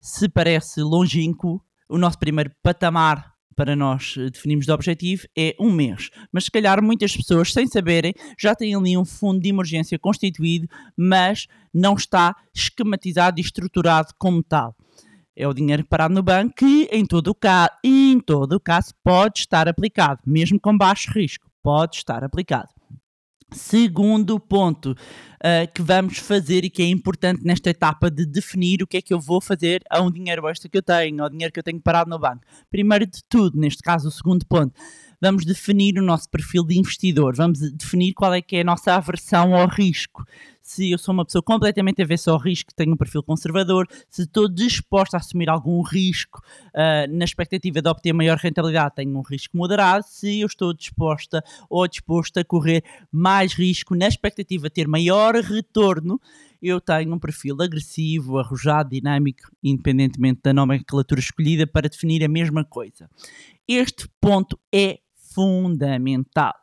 Se 0.00 0.28
parece 0.28 0.80
longínquo, 0.80 1.60
o 1.88 1.98
nosso 1.98 2.18
primeiro 2.18 2.50
patamar 2.62 3.36
para 3.56 3.74
nós 3.74 4.14
eh, 4.18 4.30
definirmos 4.30 4.66
de 4.66 4.72
objetivo 4.72 5.26
é 5.36 5.56
um 5.58 5.72
mês. 5.72 6.10
Mas 6.30 6.44
se 6.44 6.50
calhar 6.50 6.82
muitas 6.82 7.16
pessoas, 7.16 7.52
sem 7.52 7.66
saberem, 7.66 8.12
já 8.38 8.54
têm 8.54 8.74
ali 8.74 8.96
um 8.96 9.04
fundo 9.04 9.40
de 9.40 9.48
emergência 9.48 9.98
constituído, 9.98 10.68
mas 10.96 11.46
não 11.72 11.94
está 11.94 12.36
esquematizado 12.54 13.40
e 13.40 13.42
estruturado 13.42 14.12
como 14.18 14.42
tal. 14.42 14.76
É 15.34 15.48
o 15.48 15.54
dinheiro 15.54 15.84
parado 15.86 16.14
no 16.14 16.22
banco 16.22 16.54
que, 16.56 16.88
em 16.92 17.04
todo 17.04 17.28
o 17.28 17.34
caso, 17.34 17.70
em 17.82 18.20
todo 18.20 18.52
o 18.52 18.60
caso, 18.60 18.94
pode 19.02 19.40
estar 19.40 19.68
aplicado, 19.68 20.20
mesmo 20.26 20.60
com 20.60 20.76
baixo 20.76 21.10
risco, 21.10 21.50
pode 21.62 21.96
estar 21.96 22.24
aplicado. 22.24 22.68
Segundo 23.52 24.40
ponto 24.40 24.90
uh, 24.90 25.72
que 25.72 25.80
vamos 25.80 26.18
fazer 26.18 26.64
e 26.64 26.70
que 26.70 26.82
é 26.82 26.86
importante 26.86 27.44
nesta 27.44 27.70
etapa 27.70 28.10
de 28.10 28.26
definir 28.26 28.82
o 28.82 28.86
que 28.86 28.96
é 28.96 29.02
que 29.02 29.14
eu 29.14 29.20
vou 29.20 29.40
fazer 29.40 29.82
a 29.88 30.02
um 30.02 30.10
dinheiro 30.10 30.48
extra 30.48 30.68
que 30.68 30.76
eu 30.76 30.82
tenho, 30.82 31.22
ao 31.22 31.30
dinheiro 31.30 31.52
que 31.52 31.60
eu 31.60 31.62
tenho 31.62 31.80
parado 31.80 32.10
no 32.10 32.18
banco. 32.18 32.42
Primeiro 32.68 33.06
de 33.06 33.22
tudo, 33.28 33.58
neste 33.58 33.82
caso, 33.82 34.08
o 34.08 34.10
segundo 34.10 34.44
ponto, 34.46 34.72
vamos 35.20 35.44
definir 35.44 35.96
o 35.96 36.02
nosso 36.02 36.28
perfil 36.28 36.64
de 36.64 36.76
investidor, 36.76 37.36
vamos 37.36 37.60
definir 37.72 38.14
qual 38.14 38.34
é 38.34 38.42
que 38.42 38.56
é 38.56 38.62
a 38.62 38.64
nossa 38.64 38.94
aversão 38.94 39.54
ao 39.54 39.68
risco 39.68 40.24
se 40.66 40.90
eu 40.90 40.98
sou 40.98 41.14
uma 41.14 41.24
pessoa 41.24 41.42
completamente 41.42 42.02
avessa 42.02 42.32
ao 42.32 42.38
risco, 42.38 42.74
tenho 42.74 42.92
um 42.92 42.96
perfil 42.96 43.22
conservador, 43.22 43.86
se 44.10 44.22
estou 44.22 44.48
disposta 44.48 45.16
a 45.16 45.20
assumir 45.20 45.48
algum 45.48 45.80
risco 45.80 46.42
uh, 46.74 47.16
na 47.16 47.24
expectativa 47.24 47.80
de 47.80 47.88
obter 47.88 48.12
maior 48.12 48.36
rentabilidade, 48.36 48.96
tenho 48.96 49.16
um 49.16 49.22
risco 49.22 49.56
moderado, 49.56 50.04
se 50.08 50.40
eu 50.40 50.46
estou 50.48 50.74
disposta 50.74 51.40
ou 51.70 51.86
disposto 51.86 52.38
a 52.38 52.44
correr 52.44 52.82
mais 53.12 53.54
risco 53.54 53.94
na 53.94 54.08
expectativa 54.08 54.64
de 54.64 54.74
ter 54.74 54.88
maior 54.88 55.36
retorno, 55.36 56.20
eu 56.60 56.80
tenho 56.80 57.14
um 57.14 57.18
perfil 57.18 57.62
agressivo, 57.62 58.36
arrojado, 58.36 58.90
dinâmico, 58.90 59.48
independentemente 59.62 60.40
da 60.42 60.52
nomenclatura 60.52 61.20
escolhida 61.20 61.64
para 61.64 61.88
definir 61.88 62.24
a 62.24 62.28
mesma 62.28 62.64
coisa. 62.64 63.08
Este 63.68 64.08
ponto 64.20 64.58
é 64.74 64.98
fundamental 65.14 66.54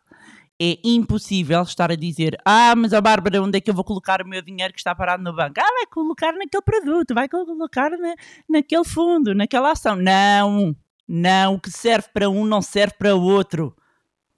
é 0.62 0.78
impossível 0.84 1.62
estar 1.64 1.92
a 1.92 1.96
dizer: 1.96 2.38
Ah, 2.46 2.76
mas 2.76 2.94
a 2.94 3.02
Bárbara, 3.02 3.42
onde 3.42 3.58
é 3.58 3.62
que 3.62 3.70
eu 3.70 3.74
vou 3.74 3.84
colocar 3.84 4.22
o 4.22 4.28
meu 4.28 4.42
dinheiro 4.42 4.74
que 4.74 4.80
está 4.80 4.94
parado 4.94 5.24
no 5.24 5.36
banco? 5.36 5.60
Ah, 5.60 5.74
vai 5.78 5.86
colocar 5.88 6.32
naquele 6.34 6.64
produto, 6.64 7.14
vai 7.14 7.28
colocar 7.28 7.90
na, 7.92 8.16
naquele 8.50 8.84
fundo, 8.84 9.34
naquela 9.34 9.72
ação. 9.72 9.96
Não, 9.96 10.76
não. 11.08 11.56
O 11.56 11.60
que 11.60 11.72
serve 11.72 12.08
para 12.14 12.30
um 12.30 12.46
não 12.46 12.62
serve 12.62 12.96
para 12.98 13.16
o 13.16 13.22
outro. 13.22 13.76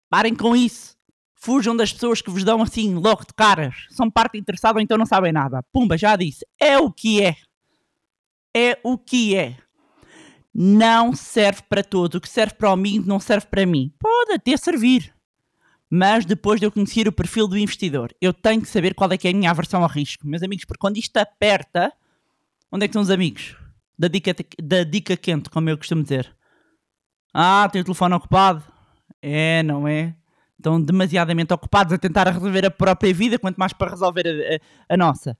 Parem 0.09 0.35
com 0.35 0.55
isso. 0.55 0.95
Fujam 1.35 1.75
das 1.75 1.93
pessoas 1.93 2.21
que 2.21 2.31
vos 2.31 2.43
dão 2.43 2.61
assim 2.61 2.95
logo 2.95 3.23
de 3.25 3.33
caras. 3.35 3.75
São 3.91 4.09
parte 4.09 4.37
interessada 4.37 4.81
então 4.81 4.97
não 4.97 5.05
sabem 5.05 5.31
nada. 5.31 5.63
Pumba, 5.71 5.97
já 5.97 6.15
disse. 6.15 6.45
É 6.59 6.77
o 6.77 6.91
que 6.91 7.21
é. 7.21 7.35
É 8.55 8.79
o 8.83 8.97
que 8.97 9.35
é. 9.35 9.57
Não 10.53 11.13
serve 11.13 11.61
para 11.69 11.83
todos. 11.83 12.17
O 12.17 12.21
que 12.21 12.29
serve 12.29 12.55
para 12.55 12.71
o 12.71 12.77
mim 12.77 13.03
não 13.05 13.19
serve 13.19 13.45
para 13.47 13.65
mim. 13.65 13.93
Pode 13.99 14.31
até 14.31 14.55
servir 14.55 15.14
mas 15.89 16.25
depois 16.25 16.59
de 16.59 16.65
eu 16.65 16.71
conhecer 16.71 17.07
o 17.07 17.11
perfil 17.11 17.47
do 17.47 17.57
investidor, 17.57 18.13
eu 18.21 18.33
tenho 18.33 18.61
que 18.61 18.67
saber 18.67 18.93
qual 18.93 19.11
é 19.11 19.17
que 19.17 19.27
é 19.27 19.31
a 19.31 19.33
minha 19.33 19.49
aversão 19.51 19.81
ao 19.83 19.89
risco. 19.89 20.27
Meus 20.27 20.43
amigos, 20.43 20.65
porque 20.65 20.79
quando 20.79 20.97
isto 20.97 21.15
aperta, 21.17 21.91
onde 22.71 22.85
é 22.85 22.87
que 22.87 22.91
estão 22.91 23.01
os 23.01 23.09
amigos? 23.09 23.55
Da 23.97 24.07
dica, 24.07 24.35
da 24.61 24.83
dica 24.83 25.15
quente, 25.15 25.49
como 25.49 25.69
eu 25.69 25.77
costumo 25.77 26.03
dizer. 26.03 26.35
Ah, 27.33 27.69
tem 27.71 27.81
o 27.81 27.85
telefone 27.85 28.15
ocupado? 28.15 28.63
É, 29.21 29.63
não 29.63 29.87
é? 29.87 30.15
Estão 30.57 30.81
demasiadamente 30.81 31.53
ocupados 31.53 31.93
a 31.93 31.97
tentar 31.97 32.27
resolver 32.27 32.65
a 32.65 32.71
própria 32.71 33.13
vida, 33.13 33.37
quanto 33.39 33.57
mais 33.57 33.73
para 33.73 33.91
resolver 33.91 34.25
a, 34.27 34.55
a- 34.55 34.93
a 34.93 34.97
nossa. 34.97 35.37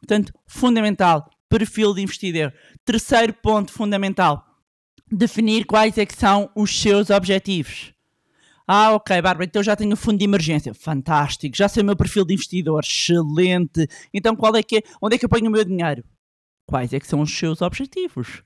Portanto, 0.00 0.32
fundamental, 0.46 1.28
perfil 1.48 1.94
de 1.94 2.02
investidor. 2.02 2.52
Terceiro 2.84 3.32
ponto 3.34 3.72
fundamental, 3.72 4.44
definir 5.10 5.64
quais 5.64 5.96
é 5.98 6.06
que 6.06 6.14
são 6.16 6.50
os 6.56 6.76
seus 6.80 7.10
objetivos. 7.10 7.92
Ah, 8.66 8.92
ok, 8.94 9.20
Bárbara, 9.20 9.44
então 9.44 9.62
já 9.62 9.74
tenho 9.74 9.96
fundo 9.96 10.18
de 10.18 10.24
emergência. 10.24 10.72
Fantástico, 10.74 11.56
já 11.56 11.68
sei 11.68 11.82
o 11.82 11.86
meu 11.86 11.96
perfil 11.96 12.24
de 12.24 12.34
investidor. 12.34 12.82
Excelente. 12.84 13.88
Então 14.12 14.36
qual 14.36 14.54
é 14.56 14.62
que 14.62 14.78
é, 14.78 14.82
onde 15.00 15.16
é 15.16 15.18
que 15.18 15.24
eu 15.24 15.28
ponho 15.28 15.48
o 15.48 15.50
meu 15.50 15.64
dinheiro? 15.64 16.04
Quais 16.66 16.92
é 16.92 17.00
que 17.00 17.06
são 17.06 17.20
os 17.20 17.36
seus 17.36 17.60
objetivos? 17.60 18.42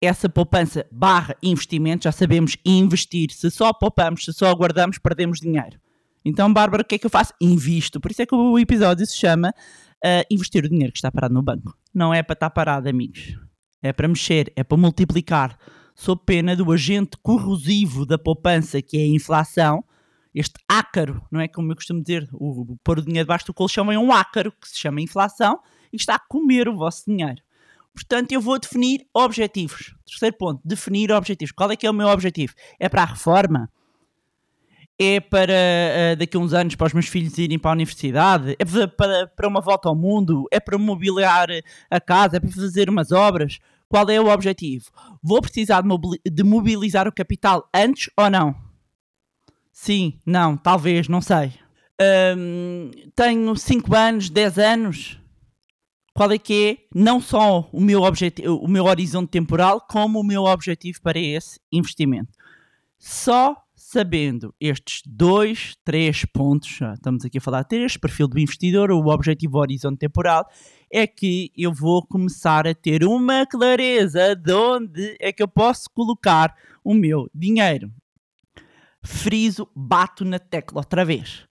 Essa 0.00 0.28
poupança 0.28 0.86
barra 0.92 1.36
investimento, 1.42 2.04
já 2.04 2.12
sabemos 2.12 2.56
investir. 2.64 3.30
Se 3.32 3.50
só 3.50 3.72
poupamos, 3.72 4.24
se 4.24 4.32
só 4.32 4.52
guardamos, 4.54 4.98
perdemos 4.98 5.40
dinheiro. 5.40 5.78
Então, 6.24 6.52
Bárbara, 6.52 6.82
o 6.82 6.84
que 6.84 6.96
é 6.96 6.98
que 6.98 7.06
eu 7.06 7.10
faço? 7.10 7.32
Invisto. 7.40 8.00
Por 8.00 8.10
isso 8.10 8.22
é 8.22 8.26
que 8.26 8.34
o 8.34 8.58
episódio 8.58 9.06
se 9.06 9.16
chama 9.16 9.52
ah, 10.04 10.24
Investir 10.30 10.64
o 10.64 10.68
dinheiro 10.68 10.92
que 10.92 10.98
está 10.98 11.10
parado 11.10 11.34
no 11.34 11.42
banco. 11.42 11.76
Não 11.94 12.12
é 12.12 12.22
para 12.22 12.34
estar 12.34 12.50
parado, 12.50 12.88
amigos. 12.88 13.38
É 13.82 13.92
para 13.92 14.08
mexer, 14.08 14.52
é 14.56 14.62
para 14.62 14.76
multiplicar. 14.76 15.58
Sob 15.98 16.22
pena 16.24 16.54
do 16.54 16.70
agente 16.70 17.16
corrosivo 17.20 18.06
da 18.06 18.16
poupança, 18.16 18.80
que 18.80 18.96
é 18.96 19.00
a 19.00 19.08
inflação, 19.08 19.82
este 20.32 20.54
ácaro, 20.68 21.20
não 21.28 21.40
é 21.40 21.48
como 21.48 21.72
eu 21.72 21.74
costumo 21.74 22.00
dizer, 22.00 22.28
o, 22.32 22.76
pôr 22.84 23.00
o 23.00 23.02
dinheiro 23.02 23.26
debaixo 23.26 23.46
do 23.46 23.52
colchão 23.52 23.90
é 23.90 23.98
um 23.98 24.12
ácaro 24.12 24.52
que 24.52 24.68
se 24.68 24.78
chama 24.78 25.00
inflação 25.00 25.58
e 25.92 25.96
está 25.96 26.14
a 26.14 26.18
comer 26.20 26.68
o 26.68 26.76
vosso 26.76 27.04
dinheiro. 27.04 27.42
Portanto, 27.92 28.30
eu 28.30 28.40
vou 28.40 28.60
definir 28.60 29.08
objetivos. 29.12 29.92
Terceiro 30.06 30.36
ponto, 30.36 30.60
definir 30.64 31.10
objetivos. 31.10 31.50
Qual 31.50 31.68
é 31.68 31.74
que 31.74 31.84
é 31.84 31.90
o 31.90 31.94
meu 31.94 32.06
objetivo? 32.06 32.54
É 32.78 32.88
para 32.88 33.02
a 33.02 33.06
reforma? 33.06 33.68
É 34.96 35.18
para 35.18 35.52
ah, 35.52 36.14
daqui 36.14 36.36
a 36.36 36.40
uns 36.40 36.52
anos 36.52 36.76
para 36.76 36.86
os 36.86 36.92
meus 36.92 37.08
filhos 37.08 37.36
irem 37.38 37.58
para 37.58 37.72
a 37.72 37.74
universidade? 37.74 38.54
É 38.56 38.86
para, 38.86 39.26
para 39.26 39.48
uma 39.48 39.60
volta 39.60 39.88
ao 39.88 39.96
mundo? 39.96 40.46
É 40.52 40.60
para 40.60 40.78
mobiliar 40.78 41.48
a 41.90 42.00
casa? 42.00 42.36
É 42.36 42.40
para 42.40 42.50
fazer 42.52 42.88
umas 42.88 43.10
obras? 43.10 43.58
Qual 43.88 44.08
é 44.10 44.20
o 44.20 44.28
objetivo? 44.28 44.86
Vou 45.22 45.40
precisar 45.40 45.80
de, 45.80 45.88
mobili- 45.88 46.20
de 46.24 46.44
mobilizar 46.44 47.08
o 47.08 47.12
capital 47.12 47.68
antes 47.74 48.10
ou 48.16 48.28
não? 48.30 48.54
Sim, 49.72 50.20
não, 50.26 50.56
talvez, 50.56 51.08
não 51.08 51.20
sei. 51.20 51.52
Hum, 52.36 52.90
tenho 53.16 53.56
5 53.56 53.94
anos, 53.94 54.28
10 54.28 54.58
anos. 54.58 55.18
Qual 56.14 56.32
é 56.32 56.38
que 56.38 56.70
é 56.70 56.98
não 56.98 57.20
só 57.20 57.68
o 57.72 57.80
meu, 57.80 58.02
o 58.02 58.68
meu 58.68 58.84
horizonte 58.84 59.30
temporal, 59.30 59.80
como 59.88 60.20
o 60.20 60.24
meu 60.24 60.44
objetivo 60.44 61.00
para 61.00 61.18
esse 61.18 61.60
investimento? 61.72 62.32
Só 62.98 63.56
sabendo 63.76 64.52
estes 64.60 65.02
dois, 65.06 65.76
três 65.84 66.24
pontos, 66.24 66.80
estamos 66.94 67.24
aqui 67.24 67.38
a 67.38 67.40
falar 67.40 67.62
de 67.62 67.68
três, 67.68 67.96
perfil 67.96 68.26
do 68.26 68.38
investidor, 68.38 68.90
o 68.90 69.06
objetivo 69.06 69.56
o 69.56 69.60
horizonte 69.60 69.98
temporal, 69.98 70.44
é 70.90 71.06
que 71.06 71.52
eu 71.56 71.72
vou 71.72 72.06
começar 72.06 72.66
a 72.66 72.74
ter 72.74 73.04
uma 73.04 73.46
clareza 73.46 74.34
de 74.34 74.52
onde 74.52 75.16
é 75.20 75.32
que 75.32 75.42
eu 75.42 75.48
posso 75.48 75.88
colocar 75.90 76.54
o 76.82 76.94
meu 76.94 77.28
dinheiro. 77.34 77.92
Friso, 79.02 79.68
bato 79.74 80.24
na 80.24 80.38
tecla 80.38 80.80
outra 80.80 81.04
vez. 81.04 81.46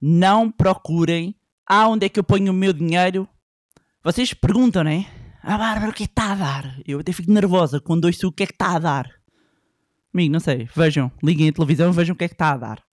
Não 0.00 0.50
procurem 0.50 1.34
aonde 1.66 2.06
é 2.06 2.08
que 2.08 2.20
eu 2.20 2.24
ponho 2.24 2.52
o 2.52 2.56
meu 2.56 2.72
dinheiro. 2.72 3.28
Vocês 4.04 4.32
perguntam, 4.32 4.84
né? 4.84 5.06
Ah, 5.42 5.58
Bárbara, 5.58 5.90
o 5.90 5.94
que 5.94 6.04
é 6.04 6.06
que 6.06 6.12
está 6.12 6.32
a 6.32 6.34
dar? 6.34 6.80
Eu 6.86 7.00
até 7.00 7.12
fico 7.12 7.30
nervosa 7.30 7.80
quando 7.80 8.04
ouço 8.04 8.28
o 8.28 8.32
que 8.32 8.42
é 8.42 8.46
que 8.46 8.52
está 8.52 8.76
a 8.76 8.78
dar. 8.78 9.10
Amigo, 10.12 10.32
não 10.32 10.40
sei. 10.40 10.68
Vejam, 10.74 11.10
liguem 11.22 11.48
a 11.48 11.52
televisão 11.52 11.90
e 11.90 11.92
vejam 11.92 12.14
o 12.14 12.16
que 12.16 12.24
é 12.24 12.28
que 12.28 12.34
está 12.34 12.52
a 12.52 12.56
dar. 12.56 12.85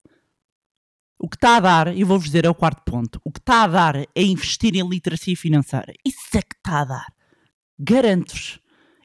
O 1.23 1.29
que 1.29 1.35
está 1.35 1.57
a 1.57 1.59
dar, 1.59 1.95
e 1.95 2.03
vou-vos 2.03 2.25
dizer, 2.25 2.45
é 2.45 2.49
o 2.49 2.55
quarto 2.55 2.81
ponto. 2.83 3.21
O 3.23 3.31
que 3.31 3.37
está 3.37 3.63
a 3.63 3.67
dar 3.67 3.95
é 3.95 4.23
investir 4.23 4.75
em 4.75 4.89
literacia 4.89 5.37
financeira. 5.37 5.93
Isso 6.03 6.35
é 6.35 6.41
que 6.41 6.55
está 6.55 6.81
a 6.81 6.85
dar. 6.85 7.13
Garanto-vos. 7.79 8.59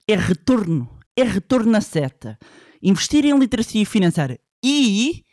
É 0.08 0.16
retorno. 0.16 0.88
É 1.14 1.22
retorno 1.22 1.70
na 1.70 1.82
seta. 1.82 2.38
Investir 2.82 3.26
em 3.26 3.38
literacia 3.38 3.84
financeira 3.84 4.38
e, 4.64 5.24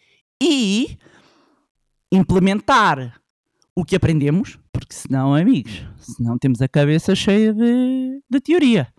e 0.42 0.98
implementar 2.12 3.18
o 3.74 3.86
que 3.86 3.96
aprendemos, 3.96 4.60
porque 4.72 4.94
senão, 4.94 5.34
amigos, 5.34 5.86
senão 6.00 6.38
temos 6.38 6.62
a 6.62 6.68
cabeça 6.68 7.16
cheia 7.16 7.54
de, 7.54 8.22
de 8.30 8.42
teoria. 8.42 8.94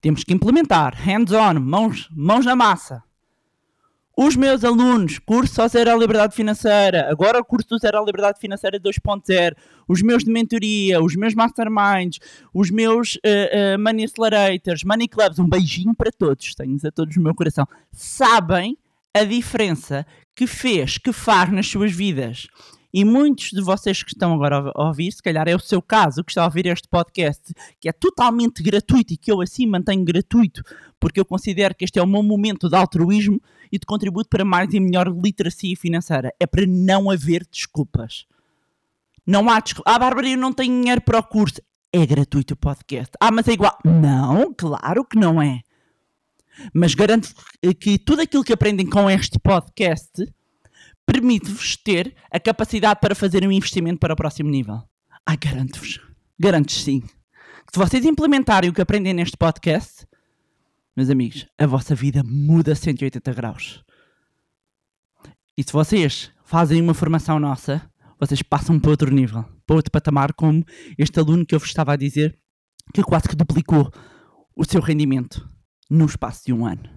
Temos 0.00 0.24
que 0.24 0.32
implementar, 0.32 0.94
hands-on, 0.94 1.60
mãos, 1.60 2.08
mãos 2.16 2.46
na 2.46 2.56
massa. 2.56 3.02
Os 4.18 4.34
meus 4.34 4.64
alunos, 4.64 5.18
curso 5.18 5.56
só 5.56 5.68
Zero 5.68 5.90
à 5.90 5.94
Liberdade 5.94 6.34
Financeira, 6.34 7.06
agora 7.10 7.38
o 7.38 7.44
curso 7.44 7.76
Zero 7.76 7.98
à 7.98 8.02
Liberdade 8.02 8.40
Financeira 8.40 8.80
2.0, 8.80 9.54
os 9.86 10.00
meus 10.00 10.24
de 10.24 10.30
mentoria, 10.30 11.02
os 11.02 11.14
meus 11.14 11.34
masterminds, 11.34 12.18
os 12.54 12.70
meus 12.70 13.18
eh, 13.22 13.50
eh, 13.52 13.76
money 13.76 14.06
accelerators, 14.06 14.84
money 14.84 15.06
clubs, 15.06 15.38
um 15.38 15.46
beijinho 15.46 15.94
para 15.94 16.10
todos, 16.10 16.54
tenho-os 16.54 16.82
a 16.86 16.90
todos 16.90 17.14
no 17.14 17.22
meu 17.22 17.34
coração, 17.34 17.68
sabem 17.92 18.78
a 19.12 19.22
diferença 19.22 20.06
que 20.34 20.46
fez, 20.46 20.96
que 20.96 21.12
faz 21.12 21.52
nas 21.52 21.66
suas 21.66 21.92
vidas. 21.92 22.46
E 22.96 23.04
muitos 23.04 23.50
de 23.50 23.60
vocês 23.60 24.02
que 24.02 24.12
estão 24.12 24.32
agora 24.32 24.72
a 24.74 24.86
ouvir, 24.86 25.12
se 25.12 25.22
calhar 25.22 25.46
é 25.46 25.54
o 25.54 25.58
seu 25.58 25.82
caso, 25.82 26.24
que 26.24 26.30
está 26.30 26.40
a 26.40 26.46
ouvir 26.46 26.64
este 26.64 26.88
podcast, 26.88 27.52
que 27.78 27.90
é 27.90 27.92
totalmente 27.92 28.62
gratuito 28.62 29.12
e 29.12 29.18
que 29.18 29.30
eu 29.30 29.42
assim 29.42 29.66
mantenho 29.66 30.02
gratuito, 30.02 30.62
porque 30.98 31.20
eu 31.20 31.24
considero 31.26 31.74
que 31.74 31.84
este 31.84 31.98
é 31.98 32.02
o 32.02 32.06
meu 32.06 32.22
momento 32.22 32.70
de 32.70 32.74
altruísmo 32.74 33.38
e 33.70 33.78
de 33.78 33.84
contributo 33.84 34.30
para 34.30 34.46
mais 34.46 34.72
e 34.72 34.80
melhor 34.80 35.08
literacia 35.08 35.76
financeira. 35.76 36.32
É 36.40 36.46
para 36.46 36.64
não 36.66 37.10
haver 37.10 37.46
desculpas. 37.52 38.24
Não 39.26 39.50
há 39.50 39.60
desculpa. 39.60 39.90
Ah, 39.90 39.98
Bárbara, 39.98 40.30
eu 40.30 40.38
não 40.38 40.54
tenho 40.54 40.80
dinheiro 40.80 41.02
para 41.02 41.18
o 41.18 41.22
curso. 41.22 41.60
É 41.92 42.06
gratuito 42.06 42.54
o 42.54 42.56
podcast. 42.56 43.12
Ah, 43.20 43.30
mas 43.30 43.46
é 43.46 43.52
igual. 43.52 43.76
Não, 43.84 44.54
claro 44.54 45.04
que 45.04 45.18
não 45.18 45.42
é. 45.42 45.60
Mas 46.72 46.94
garanto 46.94 47.28
que 47.78 47.98
tudo 47.98 48.22
aquilo 48.22 48.42
que 48.42 48.54
aprendem 48.54 48.88
com 48.88 49.10
este 49.10 49.38
podcast 49.38 50.26
permite-vos 51.06 51.76
ter 51.76 52.14
a 52.30 52.40
capacidade 52.40 53.00
para 53.00 53.14
fazer 53.14 53.46
um 53.46 53.52
investimento 53.52 54.00
para 54.00 54.12
o 54.12 54.16
próximo 54.16 54.50
nível. 54.50 54.82
Ai, 55.24 55.36
garanto-vos. 55.36 56.00
Garanto-vos 56.38 56.82
sim. 56.82 57.02
Se 57.72 57.78
vocês 57.78 58.04
implementarem 58.04 58.68
o 58.68 58.72
que 58.72 58.82
aprendem 58.82 59.14
neste 59.14 59.36
podcast, 59.36 60.06
meus 60.96 61.08
amigos, 61.08 61.46
a 61.56 61.66
vossa 61.66 61.94
vida 61.94 62.22
muda 62.24 62.74
180 62.74 63.32
graus. 63.32 63.84
E 65.56 65.62
se 65.62 65.72
vocês 65.72 66.30
fazem 66.44 66.82
uma 66.82 66.94
formação 66.94 67.38
nossa, 67.38 67.88
vocês 68.18 68.42
passam 68.42 68.78
para 68.78 68.90
outro 68.90 69.10
nível, 69.10 69.44
para 69.66 69.76
outro 69.76 69.90
patamar, 69.90 70.32
como 70.32 70.64
este 70.98 71.18
aluno 71.18 71.46
que 71.46 71.54
eu 71.54 71.58
vos 71.58 71.68
estava 71.68 71.92
a 71.92 71.96
dizer, 71.96 72.38
que 72.92 73.02
quase 73.02 73.28
que 73.28 73.36
duplicou 73.36 73.92
o 74.54 74.64
seu 74.64 74.80
rendimento 74.80 75.48
no 75.90 76.06
espaço 76.06 76.46
de 76.46 76.52
um 76.52 76.66
ano. 76.66 76.95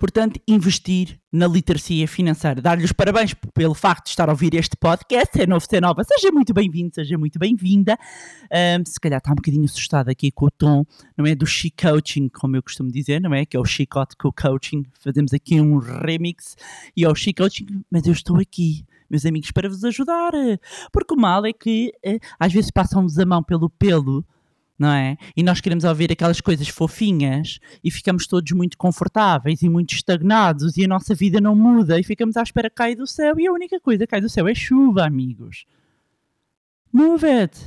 Portanto, 0.00 0.40
investir 0.48 1.20
na 1.30 1.46
literacia 1.46 2.08
financeira. 2.08 2.62
Dar-lhe 2.62 2.86
os 2.86 2.90
parabéns 2.90 3.34
pelo 3.52 3.74
facto 3.74 4.04
de 4.04 4.10
estar 4.12 4.30
a 4.30 4.32
ouvir 4.32 4.54
este 4.54 4.74
podcast. 4.74 5.38
É 5.38 5.46
novo, 5.46 5.66
ser 5.68 5.82
nova. 5.82 6.02
Seja 6.02 6.32
muito 6.32 6.54
bem-vindo, 6.54 6.94
seja 6.94 7.18
muito 7.18 7.38
bem-vinda. 7.38 7.98
Ahm, 8.50 8.82
se 8.86 8.98
calhar 8.98 9.18
está 9.18 9.30
um 9.30 9.34
bocadinho 9.34 9.66
assustada 9.66 10.10
aqui 10.10 10.30
com 10.32 10.46
o 10.46 10.50
tom, 10.50 10.86
não 11.18 11.26
é? 11.26 11.34
Do 11.34 11.44
chic 11.44 11.82
coaching, 11.82 12.30
como 12.30 12.56
eu 12.56 12.62
costumo 12.62 12.90
dizer, 12.90 13.20
não 13.20 13.34
é? 13.34 13.44
Que 13.44 13.58
é 13.58 13.60
o 13.60 13.64
chicote 13.66 14.16
com 14.16 14.28
o 14.28 14.32
coaching. 14.32 14.84
Fazemos 15.00 15.34
aqui 15.34 15.60
um 15.60 15.76
remix 15.76 16.56
e 16.96 17.04
é 17.04 17.08
o 17.08 17.14
chic 17.14 17.36
coaching, 17.36 17.66
mas 17.90 18.06
eu 18.06 18.14
estou 18.14 18.38
aqui. 18.38 18.86
Meus 19.10 19.26
amigos, 19.26 19.50
para 19.50 19.68
vos 19.68 19.84
ajudar. 19.84 20.32
Porque 20.90 21.12
o 21.12 21.16
mal 21.18 21.44
é 21.44 21.52
que 21.52 21.92
eh, 22.02 22.18
às 22.38 22.50
vezes 22.50 22.70
passam-nos 22.70 23.18
a 23.18 23.26
mão 23.26 23.42
pelo 23.42 23.68
pelo, 23.68 24.24
não 24.80 24.88
é? 24.88 25.18
E 25.36 25.42
nós 25.42 25.60
queremos 25.60 25.84
ouvir 25.84 26.10
aquelas 26.10 26.40
coisas 26.40 26.66
fofinhas 26.66 27.60
e 27.84 27.90
ficamos 27.90 28.26
todos 28.26 28.50
muito 28.52 28.78
confortáveis 28.78 29.60
e 29.60 29.68
muito 29.68 29.92
estagnados 29.92 30.78
e 30.78 30.86
a 30.86 30.88
nossa 30.88 31.14
vida 31.14 31.38
não 31.38 31.54
muda 31.54 32.00
e 32.00 32.02
ficamos 32.02 32.34
à 32.38 32.42
espera 32.42 32.70
que 32.70 32.76
caia 32.76 32.96
do 32.96 33.06
céu 33.06 33.38
e 33.38 33.46
a 33.46 33.52
única 33.52 33.78
coisa 33.78 34.06
que 34.06 34.10
cai 34.10 34.22
do 34.22 34.30
céu 34.30 34.48
é 34.48 34.54
chuva, 34.54 35.04
amigos. 35.04 35.66
Move 36.90 37.26
it! 37.26 37.58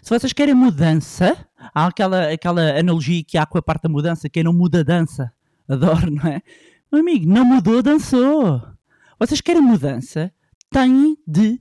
Se 0.00 0.10
vocês 0.10 0.32
querem 0.32 0.54
mudança, 0.54 1.36
há 1.74 1.86
aquela, 1.86 2.30
aquela 2.30 2.78
analogia 2.78 3.24
que 3.24 3.36
há 3.36 3.44
com 3.44 3.58
a 3.58 3.62
parte 3.62 3.82
da 3.82 3.88
mudança, 3.88 4.28
quem 4.28 4.44
não 4.44 4.52
muda 4.52 4.84
dança. 4.84 5.32
Adoro, 5.68 6.08
não 6.08 6.30
é? 6.30 6.40
Meu 6.92 7.00
amigo, 7.00 7.26
não 7.28 7.44
mudou, 7.44 7.82
dançou. 7.82 8.62
Vocês 9.18 9.40
querem 9.40 9.60
mudança, 9.60 10.32
têm 10.70 11.18
de 11.26 11.60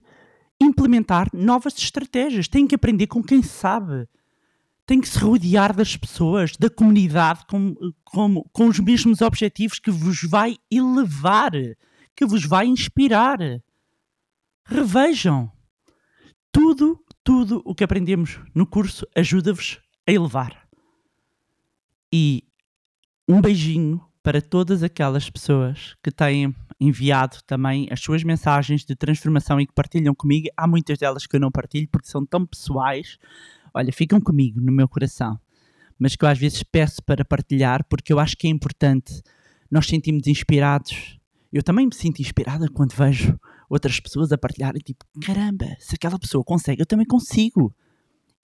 implementar 0.61 1.29
novas 1.33 1.75
estratégias, 1.79 2.47
têm 2.47 2.67
que 2.67 2.75
aprender 2.75 3.07
com 3.07 3.23
quem 3.23 3.41
sabe 3.41 4.07
tem 4.89 4.99
que 4.99 5.07
se 5.07 5.19
rodear 5.19 5.75
das 5.75 5.95
pessoas, 5.95 6.53
da 6.57 6.67
comunidade, 6.67 7.45
com, 7.45 7.75
com, 8.03 8.43
com 8.51 8.65
os 8.65 8.79
mesmos 8.79 9.21
objetivos 9.21 9.77
que 9.77 9.91
vos 9.91 10.23
vai 10.23 10.57
elevar, 10.71 11.51
que 12.15 12.25
vos 12.25 12.43
vai 12.43 12.65
inspirar. 12.65 13.37
Revejam. 14.65 15.51
Tudo, 16.51 16.99
tudo 17.23 17.61
o 17.65 17.75
que 17.75 17.83
aprendemos 17.83 18.39
no 18.55 18.65
curso 18.65 19.05
ajuda-vos 19.15 19.79
a 20.07 20.11
elevar. 20.11 20.67
E 22.11 22.43
um 23.27 23.39
beijinho 23.39 24.03
para 24.23 24.41
todas 24.41 24.81
aquelas 24.81 25.29
pessoas 25.29 25.95
que 26.03 26.09
têm 26.09 26.55
enviado 26.79 27.37
também 27.45 27.87
as 27.91 27.99
suas 27.99 28.23
mensagens 28.23 28.83
de 28.83 28.95
transformação 28.95 29.61
e 29.61 29.67
que 29.67 29.73
partilham 29.73 30.15
comigo. 30.15 30.47
Há 30.57 30.65
muitas 30.65 30.97
delas 30.97 31.27
que 31.27 31.35
eu 31.35 31.39
não 31.39 31.51
partilho 31.51 31.87
porque 31.91 32.09
são 32.09 32.25
tão 32.25 32.43
pessoais. 32.43 33.19
Olha, 33.73 33.91
ficam 33.91 34.19
comigo 34.19 34.59
no 34.59 34.71
meu 34.71 34.87
coração, 34.87 35.39
mas 35.97 36.15
que 36.15 36.23
eu 36.23 36.29
às 36.29 36.37
vezes 36.37 36.63
peço 36.63 37.03
para 37.03 37.25
partilhar 37.25 37.85
porque 37.89 38.11
eu 38.11 38.19
acho 38.19 38.37
que 38.37 38.47
é 38.47 38.49
importante 38.49 39.21
nós 39.69 39.87
sentirmos 39.87 40.27
inspirados. 40.27 41.19
Eu 41.51 41.63
também 41.63 41.85
me 41.85 41.93
sinto 41.93 42.21
inspirada 42.21 42.67
quando 42.69 42.93
vejo 42.93 43.39
outras 43.69 43.99
pessoas 43.99 44.31
a 44.31 44.37
partilharem, 44.37 44.81
tipo, 44.81 45.05
caramba, 45.23 45.65
se 45.79 45.95
aquela 45.95 46.17
pessoa 46.17 46.43
consegue, 46.43 46.81
eu 46.81 46.85
também 46.85 47.05
consigo. 47.05 47.73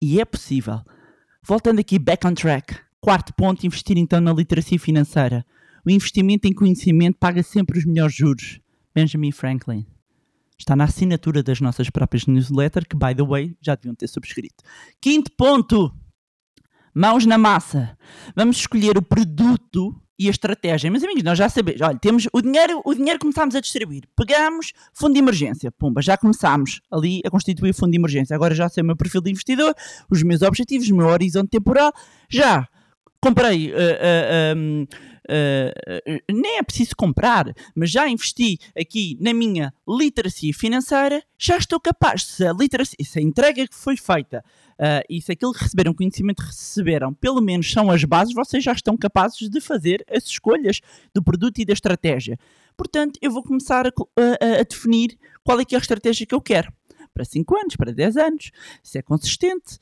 E 0.01 0.19
é 0.19 0.25
possível. 0.25 0.81
Voltando 1.43 1.79
aqui, 1.79 1.97
back 1.97 2.25
on 2.27 2.33
track. 2.33 2.75
Quarto 2.99 3.33
ponto, 3.33 3.65
investir 3.65 3.97
então 3.97 4.19
na 4.19 4.33
literacia 4.33 4.79
financeira. 4.79 5.45
O 5.85 5.91
investimento 5.91 6.47
em 6.47 6.53
conhecimento 6.53 7.17
paga 7.19 7.43
sempre 7.43 7.77
os 7.77 7.85
melhores 7.85 8.15
juros. 8.15 8.59
Benjamin 8.93 9.31
Franklin. 9.31 9.85
Está 10.57 10.75
na 10.75 10.85
assinatura 10.85 11.43
das 11.43 11.59
nossas 11.59 11.89
próprias 11.89 12.25
newsletters, 12.25 12.87
que, 12.89 12.95
by 12.95 13.13
the 13.15 13.23
way, 13.23 13.57
já 13.61 13.75
deviam 13.75 13.95
ter 13.95 14.07
subscrito. 14.07 14.63
Quinto 15.01 15.31
ponto. 15.37 15.91
Mãos 16.93 17.25
na 17.25 17.37
massa. 17.37 17.97
Vamos 18.35 18.57
escolher 18.57 18.97
o 18.97 19.01
produto 19.01 19.93
e 20.17 20.27
a 20.27 20.31
estratégia. 20.31 20.89
Meus 20.89 21.03
amigos, 21.03 21.23
nós 21.23 21.37
já 21.37 21.49
sabemos. 21.49 21.81
Olha, 21.81 21.99
temos 21.99 22.27
o 22.31 22.41
dinheiro, 22.41 22.81
o 22.85 22.93
dinheiro 22.93 23.19
começámos 23.19 23.53
a 23.53 23.59
distribuir. 23.59 24.03
Pegamos 24.15 24.71
fundo 24.93 25.13
de 25.13 25.19
emergência. 25.19 25.71
Pumba, 25.71 26.01
já 26.01 26.17
começámos 26.17 26.81
ali 26.91 27.21
a 27.25 27.29
constituir 27.29 27.73
fundo 27.73 27.91
de 27.91 27.97
emergência. 27.97 28.33
Agora 28.33 28.55
já 28.55 28.69
sei 28.69 28.81
o 28.81 28.85
meu 28.85 28.95
perfil 28.95 29.21
de 29.21 29.31
investidor, 29.31 29.73
os 30.09 30.23
meus 30.23 30.41
objetivos, 30.41 30.89
o 30.89 30.95
meu 30.95 31.07
horizonte 31.07 31.49
temporal. 31.49 31.91
Já 32.29 32.67
comprei. 33.29 33.71
uh, 33.71 33.75
uh, 33.75 34.57
um, 34.57 34.83
uh, 34.83 36.11
uh, 36.13 36.33
nem 36.33 36.57
é 36.57 36.63
preciso 36.63 36.95
comprar, 36.95 37.53
mas 37.75 37.89
já 37.89 38.07
investi 38.07 38.57
aqui 38.79 39.17
na 39.19 39.33
minha 39.33 39.73
literacia 39.87 40.53
financeira, 40.53 41.23
já 41.37 41.57
estou 41.57 41.79
capaz. 41.79 42.25
Se 42.25 42.45
a, 42.45 42.53
literacia, 42.53 42.97
se 43.03 43.19
a 43.19 43.21
entrega 43.21 43.67
que 43.67 43.75
foi 43.75 43.97
feita 43.97 44.43
e 45.09 45.21
se 45.21 45.31
aquilo 45.31 45.53
que 45.53 45.63
receberam, 45.63 45.93
conhecimento 45.93 46.41
que 46.43 46.49
receberam, 46.49 47.13
pelo 47.13 47.39
menos 47.41 47.71
são 47.71 47.89
as 47.89 48.03
bases, 48.03 48.33
vocês 48.33 48.61
já 48.63 48.73
estão 48.73 48.97
capazes 48.97 49.49
de 49.49 49.61
fazer 49.61 50.05
as 50.11 50.25
escolhas 50.25 50.81
do 51.13 51.23
produto 51.23 51.59
e 51.59 51.65
da 51.65 51.71
estratégia. 51.71 52.37
Portanto, 52.75 53.17
eu 53.21 53.31
vou 53.31 53.41
começar 53.41 53.87
a, 53.87 53.89
a- 53.89 54.59
a 54.59 54.63
definir 54.63 55.17
qual 55.45 55.59
é 55.61 55.65
que 55.65 55.75
é 55.75 55.77
a 55.77 55.81
estratégia 55.81 56.25
que 56.27 56.35
eu 56.35 56.41
quero. 56.41 56.71
Para 57.13 57.23
5 57.23 57.55
anos, 57.57 57.75
para 57.77 57.93
10 57.93 58.17
anos, 58.17 58.51
se 58.83 58.97
é 58.97 59.01
consistente, 59.01 59.79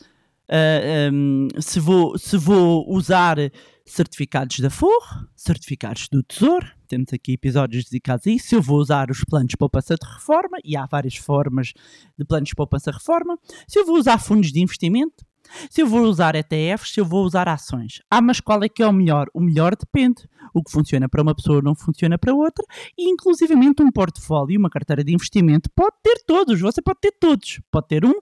Um, 0.50 1.48
se, 1.60 1.80
vou, 1.80 2.18
se 2.18 2.38
vou 2.38 2.86
usar 2.90 3.38
certificados 3.86 4.60
da 4.60 4.70
FOR, 4.70 5.28
certificados 5.36 6.08
do 6.10 6.22
Tesouro, 6.24 6.66
temos 6.88 7.12
aqui 7.14 7.34
episódios 7.34 7.86
dedicados 7.86 8.28
a 8.28 8.32
isso, 8.32 8.48
se 8.48 8.56
eu 8.56 8.62
vou 8.62 8.78
usar 8.78 9.10
os 9.10 9.24
planos 9.24 9.50
de 9.50 9.58
poupança 9.58 9.96
de 9.96 10.06
reforma, 10.06 10.58
e 10.64 10.76
há 10.76 10.86
várias 10.86 11.16
formas 11.16 11.74
de 12.18 12.26
planos 12.26 12.50
de 12.50 12.56
poupança 12.56 12.92
de 12.92 12.98
reforma, 12.98 13.38
se 13.68 13.80
eu 13.80 13.86
vou 13.86 13.98
usar 13.98 14.18
fundos 14.20 14.52
de 14.52 14.62
investimento, 14.62 15.26
se 15.70 15.82
eu 15.82 15.88
vou 15.88 16.04
usar 16.04 16.36
ETFs, 16.36 16.94
se 16.94 17.00
eu 17.00 17.06
vou 17.06 17.26
usar 17.26 17.50
ações. 17.50 18.02
Ah, 18.10 18.22
mas 18.22 18.40
qual 18.40 18.64
é 18.64 18.70
que 18.70 18.82
é 18.82 18.88
o 18.88 18.94
melhor? 18.94 19.28
O 19.34 19.42
melhor 19.42 19.76
depende. 19.76 20.28
O 20.54 20.64
que 20.64 20.72
funciona 20.72 21.10
para 21.10 21.22
uma 21.22 21.36
pessoa 21.36 21.62
não 21.62 21.76
funciona 21.76 22.18
para 22.18 22.34
outra, 22.34 22.66
e 22.98 23.10
inclusivamente 23.10 23.82
um 23.82 23.92
portfólio, 23.92 24.60
uma 24.60 24.70
carteira 24.70 25.04
de 25.04 25.14
investimento, 25.14 25.70
pode 25.76 25.96
ter 26.02 26.24
todos, 26.26 26.60
você 26.60 26.82
pode 26.82 27.00
ter 27.02 27.12
todos, 27.20 27.62
pode 27.72 27.88
ter 27.88 28.06
um, 28.06 28.14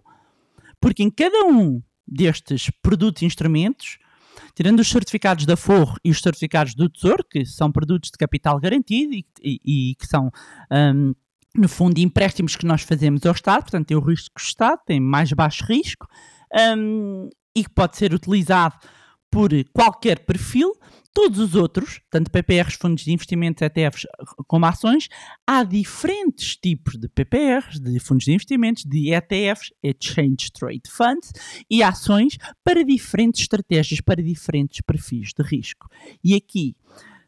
porque 0.80 1.04
em 1.04 1.12
cada 1.12 1.46
um 1.46 1.82
destes 2.12 2.70
produtos 2.82 3.22
e 3.22 3.26
instrumentos, 3.26 3.98
tirando 4.54 4.80
os 4.82 4.90
certificados 4.90 5.46
da 5.46 5.56
Forro 5.56 5.96
e 6.04 6.12
os 6.12 6.20
certificados 6.20 6.76
do 6.76 6.90
Tesouro, 6.90 7.24
que 7.24 7.46
são 7.46 7.72
produtos 7.72 8.12
de 8.12 8.18
capital 8.18 8.60
garantido 8.60 9.14
e, 9.14 9.26
e- 9.42 9.92
e 9.92 9.96
que 9.96 10.06
são, 10.06 10.30
hum, 10.72 11.14
no 11.56 11.68
fundo, 11.70 12.00
empréstimos 12.00 12.56
que 12.56 12.66
nós 12.66 12.82
fazemos 12.82 13.26
ao 13.26 13.34
Estado, 13.34 13.62
portanto, 13.64 13.88
tem 13.88 13.98
o 13.98 14.02
risco 14.02 14.36
do 14.36 14.42
Estado, 14.42 14.80
tem 14.86 15.00
mais 15.00 15.32
baixo 15.34 15.66
risco, 15.66 16.06
hum, 16.78 17.30
e 17.56 17.64
que 17.64 17.70
pode 17.70 17.98
ser 17.98 18.14
utilizado 18.14 18.76
por 19.32 19.50
qualquer 19.74 20.20
perfil. 20.20 20.74
Todos 21.14 21.40
os 21.40 21.56
outros, 21.56 22.00
tanto 22.10 22.32
PPRs, 22.32 22.76
fundos 22.76 23.04
de 23.04 23.12
investimentos, 23.12 23.62
ETFs, 23.62 24.08
como 24.48 24.66
ações, 24.66 25.10
há 25.46 25.62
diferentes 25.62 26.56
tipos 26.56 26.98
de 26.98 27.10
PPRs, 27.10 27.82
de 27.82 28.00
fundos 28.00 28.24
de 28.24 28.32
investimentos, 28.32 28.86
de 28.86 29.14
ETFs, 29.14 29.74
Exchange 29.84 30.52
Trade 30.54 30.84
Funds, 30.88 31.34
e 31.70 31.84
ações 31.84 32.38
para 32.64 32.86
diferentes 32.86 33.42
estratégias, 33.42 34.00
para 34.00 34.24
diferentes 34.24 34.80
perfis 34.80 35.34
de 35.38 35.44
risco. 35.44 35.90
E 36.24 36.34
aqui, 36.34 36.78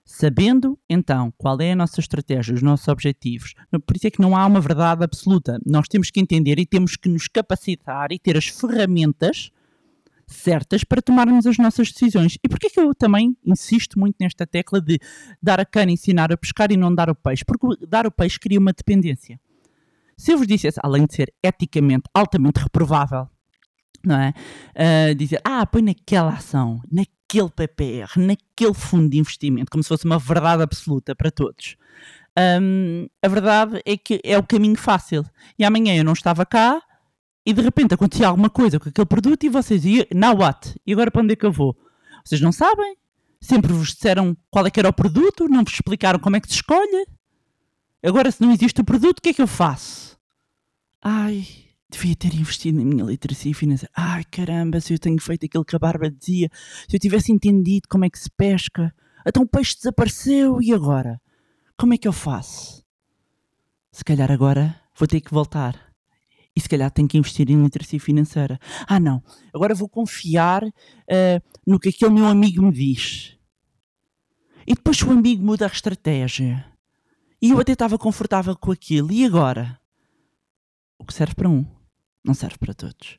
sabendo 0.06 0.80
então 0.90 1.34
qual 1.38 1.60
é 1.60 1.74
a 1.74 1.76
nossa 1.76 2.00
estratégia, 2.00 2.54
os 2.54 2.62
nossos 2.62 2.88
objetivos, 2.88 3.54
por 3.86 3.98
isso 3.98 4.08
é 4.08 4.12
que 4.12 4.22
não 4.22 4.34
há 4.34 4.46
uma 4.46 4.62
verdade 4.62 5.04
absoluta. 5.04 5.60
Nós 5.66 5.90
temos 5.90 6.10
que 6.10 6.22
entender 6.22 6.58
e 6.58 6.66
temos 6.66 6.96
que 6.96 7.10
nos 7.10 7.28
capacitar 7.28 8.14
e 8.14 8.20
ter 8.20 8.38
as 8.38 8.48
ferramentas 8.48 9.52
certas 10.28 10.84
para 10.84 11.02
tomarmos 11.02 11.46
as 11.46 11.58
nossas 11.58 11.92
decisões. 11.92 12.38
E 12.44 12.50
porquê 12.50 12.70
que 12.70 12.80
eu 12.80 12.94
também 12.94 13.36
insisto 13.46 14.00
muito 14.00 14.16
nesta 14.20 14.46
tecla 14.46 14.82
de 14.82 15.00
dar 15.42 15.60
a 15.60 15.66
cana, 15.66 15.92
ensinar 15.92 16.32
a 16.32 16.38
pescar 16.38 16.72
e 16.72 16.78
não 16.78 16.94
dar 16.94 17.10
o 17.10 17.16
peixe? 17.16 17.44
Porque 17.46 17.86
dar 17.88 18.08
o 18.08 18.12
peixe 18.12 18.40
cria 18.40 18.60
uma 18.60 18.74
dependência. 18.74 19.40
Se 20.18 20.32
eu 20.32 20.38
vos 20.38 20.48
dissesse, 20.48 20.80
além 20.84 21.06
de 21.06 21.16
ser 21.16 21.34
eticamente 21.44 22.04
altamente 22.14 22.60
reprovável, 22.60 23.28
não 24.06 24.20
é? 24.20 24.34
Ah, 24.76 25.14
dizer, 25.14 25.42
ah, 25.44 25.66
põe 25.66 25.82
naquela 25.82 26.34
ação, 26.34 26.82
naquele 26.92 27.50
PPR, 27.50 28.10
naquele 28.18 28.74
fundo 28.74 29.10
de 29.10 29.18
investimento, 29.18 29.72
como 29.72 29.84
se 29.84 29.90
fosse 29.90 30.06
uma 30.06 30.20
verdade 30.20 30.64
absoluta 30.64 31.16
para 31.16 31.32
todos. 31.32 31.76
Hum, 32.38 33.08
a 33.22 33.28
verdade 33.28 33.82
é 33.86 33.96
que 33.96 34.20
é 34.24 34.38
o 34.38 34.44
caminho 34.44 34.76
fácil. 34.76 35.24
E 35.58 35.64
amanhã 35.64 35.96
eu 35.96 36.04
não 36.04 36.14
estava 36.14 36.46
cá 36.46 36.82
e 37.46 37.54
de 37.54 37.62
repente 37.62 37.94
acontecia 37.94 38.28
alguma 38.28 38.50
coisa 38.50 38.80
com 38.80 38.90
aquele 38.90 39.06
produto 39.06 39.44
e 39.44 39.50
vocês 39.50 39.86
iam, 39.86 40.06
now 40.14 40.38
what? 40.38 40.76
E 40.86 40.94
agora 40.94 41.12
para 41.12 41.22
onde 41.22 41.34
é 41.34 41.36
que 41.36 41.46
eu 41.46 41.52
vou? 41.52 41.76
Vocês 42.24 42.40
não 42.40 42.52
sabem? 42.52 42.96
Sempre 43.42 43.74
vos 43.74 43.90
disseram 43.90 44.38
qual 44.50 44.66
é 44.66 44.72
que 44.72 44.80
era 44.80 44.90
o 44.90 44.94
produto, 44.94 45.50
não 45.50 45.64
vos 45.64 45.74
explicaram 45.74 46.20
como 46.20 46.38
é 46.38 46.40
que 46.40 46.48
se 46.48 46.56
escolhe. 46.56 47.06
Agora, 48.02 48.32
se 48.32 48.42
não 48.42 48.52
existe 48.52 48.80
o 48.82 48.86
produto, 48.86 49.20
o 49.20 49.22
que 49.22 49.30
é 49.30 49.34
que 49.34 49.42
eu 49.42 49.48
faço? 49.48 50.18
Ai, 51.02 51.46
devia 51.90 52.16
ter 52.16 52.34
investido 52.34 52.78
na 52.80 52.86
minha 52.86 53.04
literacia 53.04 53.54
financeira. 53.54 53.92
Ai, 53.96 54.24
caramba, 54.26 54.80
se 54.80 54.94
eu 54.94 55.00
tenho 55.00 55.22
feito 55.22 55.46
aquilo 55.46 55.66
que 55.66 55.76
a 55.76 55.80
Bárbara 55.80 56.10
dizia, 56.10 56.50
se 56.88 56.96
eu 56.96 57.00
tivesse 57.00 57.32
entendido 57.32 57.88
como 57.90 58.06
é 58.06 58.10
que 58.10 58.20
se 58.20 58.30
pesca, 58.30 58.94
então 59.28 59.44
o 59.44 59.48
peixe 59.48 59.76
desapareceu 59.76 60.62
e 60.62 60.74
agora? 60.74 61.22
Como 61.78 61.94
é 61.94 61.98
que 61.98 62.08
eu 62.08 62.14
faço? 62.14 62.84
Se 63.92 64.04
calhar 64.04 64.32
agora 64.32 64.80
vou 64.98 65.08
ter 65.08 65.22
que 65.22 65.34
voltar. 65.34 65.93
E 66.56 66.62
se 66.62 66.70
calhar 66.70 66.92
tenho 66.92 67.08
que 67.08 67.18
investir 67.18 67.50
em 67.50 67.62
literacia 67.62 68.00
financeira. 68.00 68.60
Ah, 68.88 69.00
não. 69.00 69.24
Agora 69.54 69.74
vou 69.74 69.90
confiar 69.90 70.64
eh, 71.08 71.42
no 71.66 71.80
que 71.80 71.90
aquele 71.90 72.12
meu 72.12 72.26
amigo 72.26 72.62
me 72.62 72.72
diz. 72.72 73.38
E 74.68 74.74
depois 74.74 75.02
o 75.02 75.12
amigo 75.12 75.44
muda 75.44 75.66
a 75.66 75.68
estratégia. 75.68 76.66
E 77.42 77.50
eu 77.50 77.60
até 77.60 77.74
estava 77.74 77.98
confortável 77.98 78.56
com 78.56 78.72
aquilo. 78.72 79.12
E 79.12 79.26
agora? 79.26 79.80
O 80.98 81.06
que 81.06 81.14
serve 81.14 81.36
para 81.36 81.50
um, 81.50 81.66
não 82.24 82.34
serve 82.34 82.58
para 82.58 82.74
todos. 82.74 83.18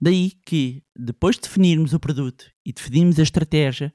Daí 0.00 0.32
que, 0.44 0.82
depois 0.96 1.36
de 1.36 1.42
definirmos 1.42 1.92
o 1.92 2.00
produto 2.00 2.50
e 2.64 2.72
definirmos 2.72 3.18
a 3.18 3.22
estratégia, 3.22 3.94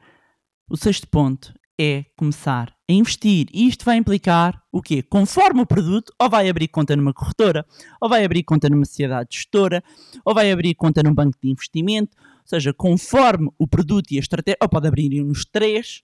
o 0.69 0.77
sexto 0.77 1.07
ponto 1.07 1.53
é 1.79 2.05
começar 2.15 2.73
a 2.89 2.91
investir. 2.91 3.47
E 3.53 3.67
isto 3.67 3.85
vai 3.85 3.97
implicar 3.97 4.61
o 4.71 4.81
quê? 4.81 5.03
Conforme 5.03 5.61
o 5.61 5.65
produto, 5.65 6.11
ou 6.19 6.27
vai 6.27 6.49
abrir 6.49 6.67
conta 6.67 6.95
numa 6.95 7.13
corretora, 7.13 7.63
ou 8.01 8.09
vai 8.09 8.25
abrir 8.25 8.43
conta 8.43 8.67
numa 8.67 8.83
sociedade 8.83 9.29
gestora, 9.31 9.83
ou 10.25 10.33
vai 10.33 10.51
abrir 10.51 10.73
conta 10.73 11.03
num 11.03 11.13
banco 11.13 11.37
de 11.41 11.51
investimento. 11.51 12.17
Ou 12.17 12.47
seja, 12.47 12.73
conforme 12.73 13.49
o 13.59 13.67
produto 13.67 14.11
e 14.11 14.17
a 14.17 14.19
estratégia, 14.19 14.57
ou 14.59 14.67
pode 14.67 14.87
abrir 14.87 15.23
nos 15.23 15.45
três, 15.45 16.01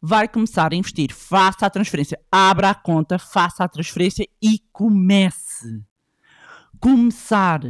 vai 0.00 0.28
começar 0.28 0.72
a 0.72 0.76
investir. 0.76 1.12
Faça 1.12 1.66
a 1.66 1.70
transferência. 1.70 2.20
Abra 2.30 2.70
a 2.70 2.74
conta, 2.74 3.18
faça 3.18 3.64
a 3.64 3.68
transferência 3.68 4.26
e 4.40 4.60
comece. 4.72 5.82
Começar. 6.82 7.60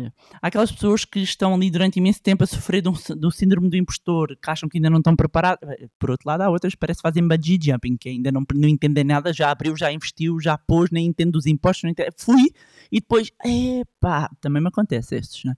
Há 0.41 0.47
aquelas 0.47 0.73
pessoas 0.73 1.05
que 1.05 1.21
estão 1.21 1.55
ali 1.55 1.71
durante 1.71 1.99
imenso 1.99 2.23
tempo 2.23 2.45
a 2.45 2.47
sofrer 2.47 2.81
do 2.81 3.31
síndrome 3.31 3.69
do 3.69 3.77
impostor, 3.77 4.35
que 4.43 4.51
acham 4.51 4.71
que 4.71 4.79
ainda 4.79 4.89
não 4.89 5.01
estão 5.01 5.15
preparados. 5.15 5.69
Por 5.99 6.11
outro 6.11 6.27
lado, 6.27 6.41
há 6.41 6.49
outras 6.49 6.73
que 6.73 6.79
parece 6.79 7.01
que 7.01 7.03
fazem 7.03 7.29
bungee 7.29 7.59
jumping, 7.63 7.99
que 7.99 8.09
ainda 8.09 8.33
não, 8.33 8.43
não 8.55 8.67
entendem 8.67 9.05
nada, 9.05 9.31
já 9.31 9.51
abriu, 9.51 9.77
já 9.77 9.93
investiu, 9.93 10.41
já 10.41 10.57
pôs, 10.57 10.91
nem 10.91 11.05
entende 11.05 11.33
dos 11.33 11.45
impostos, 11.45 11.83
não 11.83 11.91
entende. 11.91 12.09
Fui 12.17 12.53
e 12.91 13.01
depois, 13.01 13.31
epá, 13.45 14.31
também 14.41 14.63
me 14.63 14.69
acontece 14.69 15.15
estes, 15.17 15.45
não 15.45 15.53
é? 15.53 15.57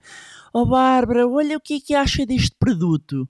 Oh 0.53 0.67
Bárbara, 0.67 1.25
olha 1.29 1.57
o 1.57 1.61
que 1.61 1.75
é 1.75 1.81
que 1.81 1.95
acha 1.95 2.27
deste 2.27 2.57
produto. 2.59 3.29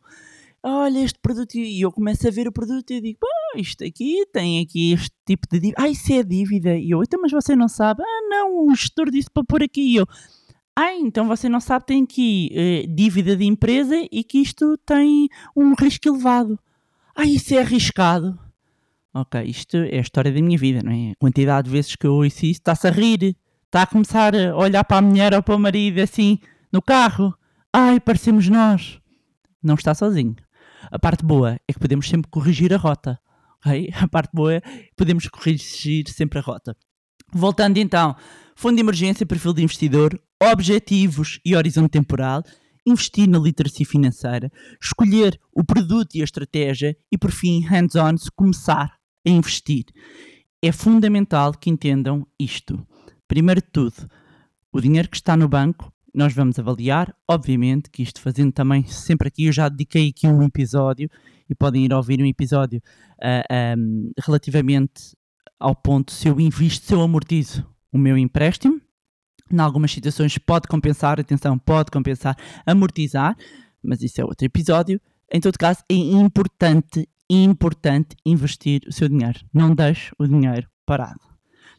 Olha 0.67 1.01
este 1.01 1.19
produto 1.19 1.57
e 1.57 1.83
eu 1.83 1.93
começo 1.93 2.27
a 2.27 2.31
ver 2.31 2.49
o 2.49 2.53
produto 2.53 2.91
e 2.91 2.99
digo, 2.99 3.19
pá, 3.21 3.61
isto 3.61 3.85
aqui 3.85 4.25
tem 4.33 4.63
aqui 4.63 4.93
este 4.95 5.13
tipo 5.27 5.47
de 5.51 5.61
dívida. 5.61 5.83
Ah, 5.83 5.89
isso 5.91 6.11
é 6.11 6.23
dívida. 6.23 6.75
E 6.75 6.91
eu, 6.91 7.03
então, 7.03 7.21
mas 7.21 7.33
você 7.33 7.55
não 7.55 7.69
sabe? 7.69 8.03
Ah, 8.03 8.29
não, 8.31 8.67
o 8.67 8.75
gestor 8.75 9.11
disse 9.11 9.29
para 9.31 9.45
pôr 9.45 9.63
aqui. 9.63 9.83
E 9.83 9.97
eu, 9.97 10.07
ah, 10.75 10.95
então 10.95 11.29
você 11.29 11.51
não 11.51 11.61
sabe, 11.61 11.85
tem 11.85 12.03
aqui 12.03 12.49
eh, 12.55 12.87
dívida 12.89 13.37
de 13.37 13.45
empresa 13.45 13.95
e 14.11 14.25
que 14.25 14.39
isto 14.39 14.79
tem 14.87 15.29
um 15.55 15.75
risco 15.75 16.09
elevado. 16.09 16.59
Ah, 17.15 17.27
isso 17.27 17.55
é 17.55 17.59
arriscado. 17.59 18.39
Ok, 19.13 19.43
isto 19.43 19.77
é 19.77 19.99
a 19.99 20.01
história 20.01 20.33
da 20.33 20.41
minha 20.41 20.57
vida, 20.57 20.83
não 20.83 20.93
é? 20.93 21.11
A 21.11 21.17
quantidade 21.17 21.67
de 21.67 21.73
vezes 21.73 21.95
que 21.95 22.07
eu 22.07 22.15
ouço 22.15 22.47
isso, 22.47 22.61
está-se 22.61 22.89
a 22.89 22.91
rir, 22.91 23.37
está 23.67 23.83
a 23.83 23.87
começar 23.87 24.35
a 24.35 24.57
olhar 24.57 24.83
para 24.83 24.97
a 24.97 25.03
mulher 25.03 25.35
ou 25.35 25.43
para 25.43 25.55
o 25.55 25.59
marido 25.59 26.01
assim, 26.01 26.39
no 26.73 26.81
carro. 26.81 27.35
Ai, 27.71 28.01
parecemos 28.01 28.49
nós. 28.49 28.99
Não 29.63 29.75
está 29.75 29.95
sozinho. 29.95 30.35
A 30.95 30.99
parte 31.01 31.25
boa 31.25 31.59
é 31.67 31.73
que 31.73 31.81
podemos 31.81 32.09
sempre 32.09 32.31
corrigir 32.31 32.73
a 32.73 32.77
rota. 32.77 33.19
ok? 33.67 33.91
A 34.01 34.07
parte 34.07 34.31
boa 34.33 34.55
é 34.55 34.61
que 34.61 34.95
podemos 34.97 35.27
corrigir 35.27 36.09
sempre 36.09 36.39
a 36.39 36.43
rota. 36.43 36.77
Voltando 37.33 37.79
então, 37.79 38.15
fundo 38.55 38.77
de 38.77 38.81
emergência, 38.81 39.27
perfil 39.27 39.53
de 39.53 39.65
investidor, 39.65 40.17
objetivos 40.41 41.41
e 41.45 41.57
horizonte 41.57 41.91
temporal, 41.91 42.45
investir 42.87 43.29
na 43.29 43.41
literacia 43.41 43.85
financeira, 43.85 44.53
escolher 44.81 45.37
o 45.53 45.65
produto 45.65 46.15
e 46.15 46.21
a 46.21 46.25
estratégia 46.25 46.97
e, 47.11 47.19
por 47.19 47.33
fim, 47.33 47.61
hands-on, 47.63 48.15
começar 48.37 48.97
a 49.27 49.31
investir. 49.31 49.87
É 50.63 50.71
fundamental 50.71 51.55
que 51.55 51.71
entendam 51.71 52.25
isto. 52.39 52.87
Primeiro 53.27 53.61
de 53.61 53.67
tudo, 53.73 54.09
o 54.71 54.81
dinheiro 54.81 55.09
que 55.09 55.17
está 55.17 55.37
no 55.37 55.49
banco, 55.49 55.93
nós 56.15 56.33
vamos 56.33 56.59
avaliar, 56.59 57.15
obviamente, 57.29 57.91
que 57.91 58.03
isto 58.03 58.21
fazendo 58.21 58.53
também 58.53 58.85
sempre 58.87 59.29
aqui, 59.29 59.47
eu 59.47 59.53
já 59.53 59.69
dediquei 59.69 60.11
aqui 60.11 60.29
um 60.29 60.43
episódio 60.45 61.11
e 61.51 61.55
podem 61.55 61.85
ir 61.85 61.93
ouvir 61.93 62.21
um 62.23 62.27
episódio 62.27 62.81
ah, 63.21 63.43
ahm, 63.51 64.11
relativamente 64.25 65.17
ao 65.59 65.75
ponto 65.75 66.13
se 66.13 66.29
eu 66.29 66.39
invisto, 66.41 66.87
se 66.87 66.95
eu 66.95 67.03
amortizo 67.03 67.67
o 67.93 67.99
meu 67.99 68.17
empréstimo. 68.17 68.81
Em 69.51 69.59
algumas 69.59 69.93
situações 69.93 70.39
pode 70.39 70.69
compensar, 70.69 71.19
atenção, 71.21 71.59
pode 71.59 71.91
compensar 71.91 72.37
amortizar, 72.65 73.37
mas 73.83 74.03
isso 74.03 74.21
é 74.21 74.25
outro 74.25 74.47
episódio. 74.47 75.01
Em 75.33 75.41
todo 75.41 75.59
caso, 75.59 75.81
é 75.91 75.95
importante, 75.95 77.09
importante 77.29 78.17
investir 78.25 78.83
o 78.87 78.93
seu 78.93 79.09
dinheiro. 79.09 79.41
Não 79.53 79.75
deixe 79.75 80.13
o 80.19 80.27
dinheiro 80.27 80.69
parado. 80.87 81.21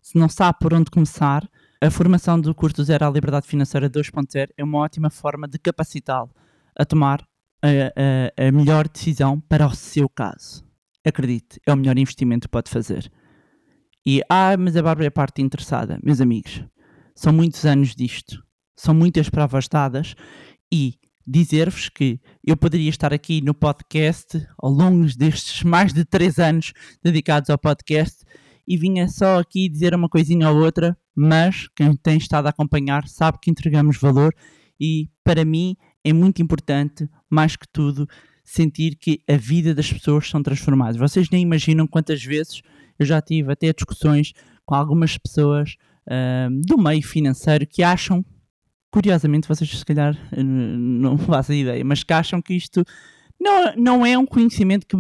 Se 0.02 0.18
não 0.18 0.30
sabe 0.30 0.60
por 0.60 0.74
onde 0.74 0.92
começar, 0.92 1.50
a 1.86 1.92
formação 1.92 2.40
do 2.40 2.54
curso 2.56 2.84
Zero 2.84 3.06
à 3.06 3.10
Liberdade 3.10 3.48
Financeira 3.48 3.90
2.0 3.90 4.50
é 4.58 4.64
uma 4.64 4.80
ótima 4.80 5.10
forma 5.10 5.48
de 5.48 5.58
capacitá-lo 5.60 6.30
a 6.78 6.86
tomar 6.86 7.22
a, 7.62 7.68
a- 7.68 8.48
a 8.48 8.52
melhor 8.52 8.88
decisão 8.88 9.40
para 9.40 9.66
o 9.68 9.76
seu 9.76 10.08
caso. 10.10 10.64
Acredite, 11.06 11.60
é 11.66 11.74
o 11.74 11.76
melhor 11.78 11.98
investimento 11.98 12.48
que 12.48 12.52
pode 12.52 12.70
fazer. 12.70 13.12
E, 14.06 14.22
ah, 14.30 14.56
mas 14.58 14.76
a 14.76 14.82
Bárbara 14.84 15.08
é 15.08 15.10
parte 15.10 15.42
interessada. 15.42 16.00
Meus 16.04 16.22
amigos, 16.22 16.64
são 17.16 17.34
muitos 17.34 17.66
anos 17.66 17.96
disto, 17.96 18.44
são 18.76 18.94
muitas 18.94 19.30
provas 19.30 19.68
dadas 19.68 20.16
e 20.72 20.96
dizer-vos 21.26 21.90
que 21.90 22.20
eu 22.46 22.56
poderia 22.56 22.90
estar 22.90 23.14
aqui 23.14 23.42
no 23.42 23.54
podcast 23.54 24.46
ao 24.60 24.70
longo 24.72 25.06
destes 25.18 25.64
mais 25.64 25.92
de 25.94 26.06
três 26.06 26.38
anos 26.38 26.72
dedicados 27.04 27.50
ao 27.50 27.58
podcast 27.58 28.24
e 28.68 28.78
vinha 28.78 29.08
só 29.08 29.40
aqui 29.40 29.68
dizer 29.70 29.94
uma 29.96 30.10
coisinha 30.10 30.50
ou 30.52 30.58
outra, 30.64 30.96
mas 31.16 31.68
quem 31.76 31.96
tem 31.96 32.18
estado 32.18 32.48
a 32.48 32.50
acompanhar 32.50 33.08
sabe 33.08 33.40
que 33.42 33.50
entregamos 33.50 33.98
valor 33.98 34.34
e 34.80 35.10
para 35.24 35.46
mim 35.46 35.76
é 36.04 36.12
muito 36.12 36.42
importante, 36.42 37.10
mais 37.30 37.56
que 37.56 37.68
tudo, 37.68 38.08
sentir 38.44 38.96
que 38.96 39.22
a 39.28 39.36
vida 39.36 39.74
das 39.74 39.92
pessoas 39.92 40.30
são 40.30 40.44
transformadas. 40.44 40.98
Vocês 40.98 41.30
nem 41.30 41.42
imaginam 41.42 41.88
quantas 41.88 42.24
vezes 42.24 42.62
eu 43.00 43.06
já 43.06 43.22
tive 43.22 43.52
até 43.52 43.74
discussões 43.74 44.34
com 44.66 44.76
algumas 44.76 45.18
pessoas 45.18 45.76
ahm, 46.10 46.62
do 46.66 46.78
meio 46.78 47.02
financeiro 47.02 47.66
que 47.66 47.82
acham, 47.82 48.24
curiosamente, 48.92 49.48
vocês 49.48 49.70
se 49.70 49.86
calhar 49.86 50.16
eh, 50.32 50.44
não 50.44 51.18
fazem 51.20 51.62
ideia, 51.62 51.84
mas 51.84 52.04
que 52.04 52.14
acham 52.14 52.42
que 52.42 52.54
isto 52.54 52.84
não, 53.40 53.76
não 53.76 54.06
é 54.06 54.18
um 54.18 54.26
conhecimento 54.26 54.86
que, 54.86 54.96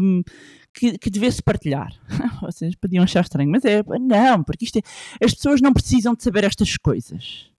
que, 0.76 0.98
que 0.98 1.10
devesse 1.10 1.42
partilhar. 1.42 1.94
Vocês 2.42 2.76
podiam 2.76 3.04
achar 3.04 3.22
estranho, 3.22 3.50
mas 3.50 3.64
é, 3.64 3.82
não, 4.00 4.44
porque 4.44 4.66
isto 4.66 4.78
é, 4.78 4.82
as 5.24 5.34
pessoas 5.34 5.62
não 5.62 5.74
precisam 5.74 6.14
de 6.14 6.22
saber 6.22 6.44
estas 6.44 6.78
coisas. 6.78 7.50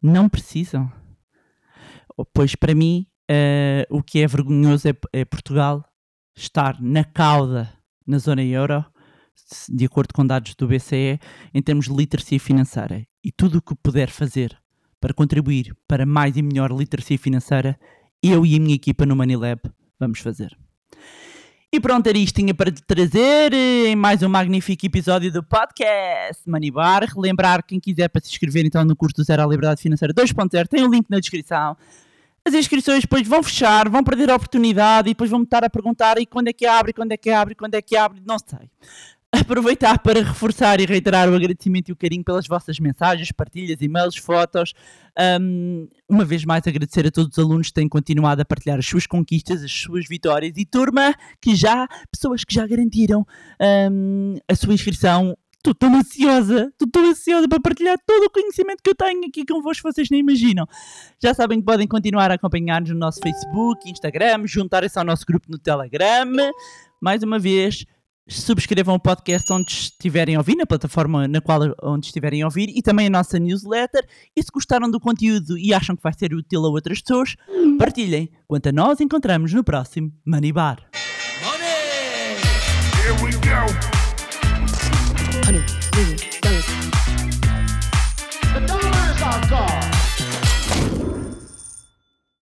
Não 0.00 0.28
precisam. 0.28 0.90
Pois 2.32 2.54
para 2.54 2.74
mim, 2.74 3.06
eh, 3.28 3.86
o 3.90 4.02
que 4.02 4.20
é 4.20 4.26
vergonhoso 4.26 4.88
é, 4.88 4.94
é 5.12 5.24
Portugal 5.24 5.84
estar 6.36 6.80
na 6.80 7.04
cauda 7.04 7.72
na 8.06 8.18
zona 8.18 8.42
euro, 8.42 8.84
de 9.68 9.84
acordo 9.84 10.12
com 10.14 10.26
dados 10.26 10.54
do 10.54 10.66
BCE, 10.66 11.18
em 11.52 11.62
termos 11.62 11.86
de 11.86 11.94
literacia 11.94 12.40
financeira. 12.40 13.06
E 13.22 13.30
tudo 13.30 13.58
o 13.58 13.62
que 13.62 13.74
puder 13.74 14.10
fazer 14.10 14.56
para 15.00 15.14
contribuir 15.14 15.74
para 15.88 16.04
mais 16.04 16.36
e 16.36 16.42
melhor 16.42 16.70
literacia 16.72 17.18
financeira, 17.18 17.78
eu 18.22 18.44
e 18.44 18.56
a 18.56 18.60
minha 18.60 18.74
equipa 18.74 19.06
no 19.06 19.16
Money 19.16 19.36
Lab 19.36 19.60
vamos 19.98 20.20
fazer. 20.20 20.56
E 21.72 21.78
pronto, 21.78 22.04
era 22.08 22.18
isto 22.18 22.34
tinha 22.34 22.52
para 22.52 22.72
te 22.72 22.82
trazer 22.82 23.54
eh, 23.54 23.90
em 23.90 23.94
mais 23.94 24.24
um 24.24 24.28
magnífico 24.28 24.84
episódio 24.84 25.30
do 25.30 25.40
podcast 25.40 26.42
Money 26.44 26.68
Bar. 26.68 27.04
Relembrar 27.04 27.64
quem 27.64 27.78
quiser 27.78 28.08
para 28.08 28.20
se 28.20 28.28
inscrever 28.28 28.66
então 28.66 28.84
no 28.84 28.96
curso 28.96 29.14
do 29.18 29.22
Zero 29.22 29.44
à 29.44 29.46
Liberdade 29.46 29.80
Financeira 29.80 30.12
2.0, 30.12 30.66
tem 30.66 30.82
o 30.82 30.90
link 30.90 31.08
na 31.08 31.20
descrição. 31.20 31.76
As 32.44 32.54
inscrições 32.54 33.02
depois 33.02 33.24
vão 33.28 33.40
fechar, 33.40 33.88
vão 33.88 34.02
perder 34.02 34.30
a 34.30 34.34
oportunidade 34.34 35.10
e 35.10 35.12
depois 35.12 35.30
vão-me 35.30 35.44
estar 35.44 35.62
a 35.62 35.70
perguntar 35.70 36.18
e 36.18 36.26
quando 36.26 36.48
é 36.48 36.52
que 36.52 36.66
abre, 36.66 36.92
quando 36.92 37.12
é 37.12 37.16
que 37.16 37.30
abre, 37.30 37.54
quando 37.54 37.74
é 37.76 37.80
que 37.80 37.96
abre, 37.96 38.20
não 38.26 38.36
sei. 38.40 38.68
Aproveitar 39.32 39.96
para 40.00 40.24
reforçar 40.24 40.80
e 40.80 40.86
reiterar 40.86 41.28
o 41.28 41.36
agradecimento 41.36 41.88
e 41.88 41.92
o 41.92 41.96
carinho 41.96 42.24
pelas 42.24 42.48
vossas 42.48 42.80
mensagens, 42.80 43.30
partilhas, 43.30 43.80
e-mails, 43.80 44.16
fotos. 44.16 44.72
Um, 45.40 45.88
uma 46.08 46.24
vez 46.24 46.44
mais 46.44 46.66
agradecer 46.66 47.06
a 47.06 47.12
todos 47.12 47.38
os 47.38 47.44
alunos 47.44 47.68
que 47.68 47.74
têm 47.74 47.88
continuado 47.88 48.42
a 48.42 48.44
partilhar 48.44 48.80
as 48.80 48.86
suas 48.86 49.06
conquistas, 49.06 49.62
as 49.62 49.70
suas 49.70 50.08
vitórias 50.08 50.54
e 50.56 50.64
turma 50.64 51.14
que 51.40 51.54
já, 51.54 51.86
pessoas 52.10 52.42
que 52.42 52.52
já 52.52 52.66
garantiram 52.66 53.24
um, 53.92 54.34
a 54.48 54.54
sua 54.56 54.74
inscrição. 54.74 55.36
Estou 55.58 55.74
tão 55.74 55.94
ansiosa, 55.94 56.68
estou 56.72 56.88
tão 56.90 57.08
ansiosa 57.08 57.46
para 57.46 57.60
partilhar 57.60 57.98
todo 58.04 58.24
o 58.24 58.30
conhecimento 58.30 58.82
que 58.82 58.90
eu 58.90 58.94
tenho 58.94 59.26
aqui 59.26 59.44
convosco, 59.44 59.92
vocês 59.92 60.08
nem 60.10 60.20
imaginam. 60.20 60.66
Já 61.22 61.34
sabem 61.34 61.60
que 61.60 61.66
podem 61.66 61.86
continuar 61.86 62.30
a 62.32 62.34
acompanhar-nos 62.34 62.90
no 62.90 62.98
nosso 62.98 63.20
Facebook, 63.20 63.88
Instagram, 63.88 64.46
juntarem-se 64.46 64.98
ao 64.98 65.04
nosso 65.04 65.24
grupo 65.24 65.46
no 65.48 65.58
Telegram. 65.58 66.26
Mais 66.98 67.22
uma 67.22 67.38
vez, 67.38 67.84
subscrevam 68.30 68.94
o 68.94 69.00
podcast 69.00 69.52
onde 69.52 69.72
estiverem 69.72 70.36
a 70.36 70.38
ouvir, 70.38 70.56
na 70.56 70.66
plataforma 70.66 71.26
na 71.26 71.40
qual 71.40 71.60
onde 71.82 72.06
estiverem 72.06 72.42
a 72.42 72.46
ouvir, 72.46 72.70
e 72.74 72.82
também 72.82 73.08
a 73.08 73.10
nossa 73.10 73.38
newsletter. 73.38 74.06
E 74.36 74.42
se 74.42 74.48
gostaram 74.52 74.90
do 74.90 75.00
conteúdo 75.00 75.58
e 75.58 75.74
acham 75.74 75.96
que 75.96 76.02
vai 76.02 76.12
ser 76.12 76.32
útil 76.34 76.64
a 76.64 76.68
outras 76.68 77.00
pessoas, 77.00 77.36
partilhem. 77.78 78.30
Quanto 78.46 78.68
a 78.68 78.72
nós, 78.72 79.00
encontramos 79.00 79.52
no 79.52 79.64
próximo 79.64 80.12
Money 80.24 80.52
Bar. 80.52 80.78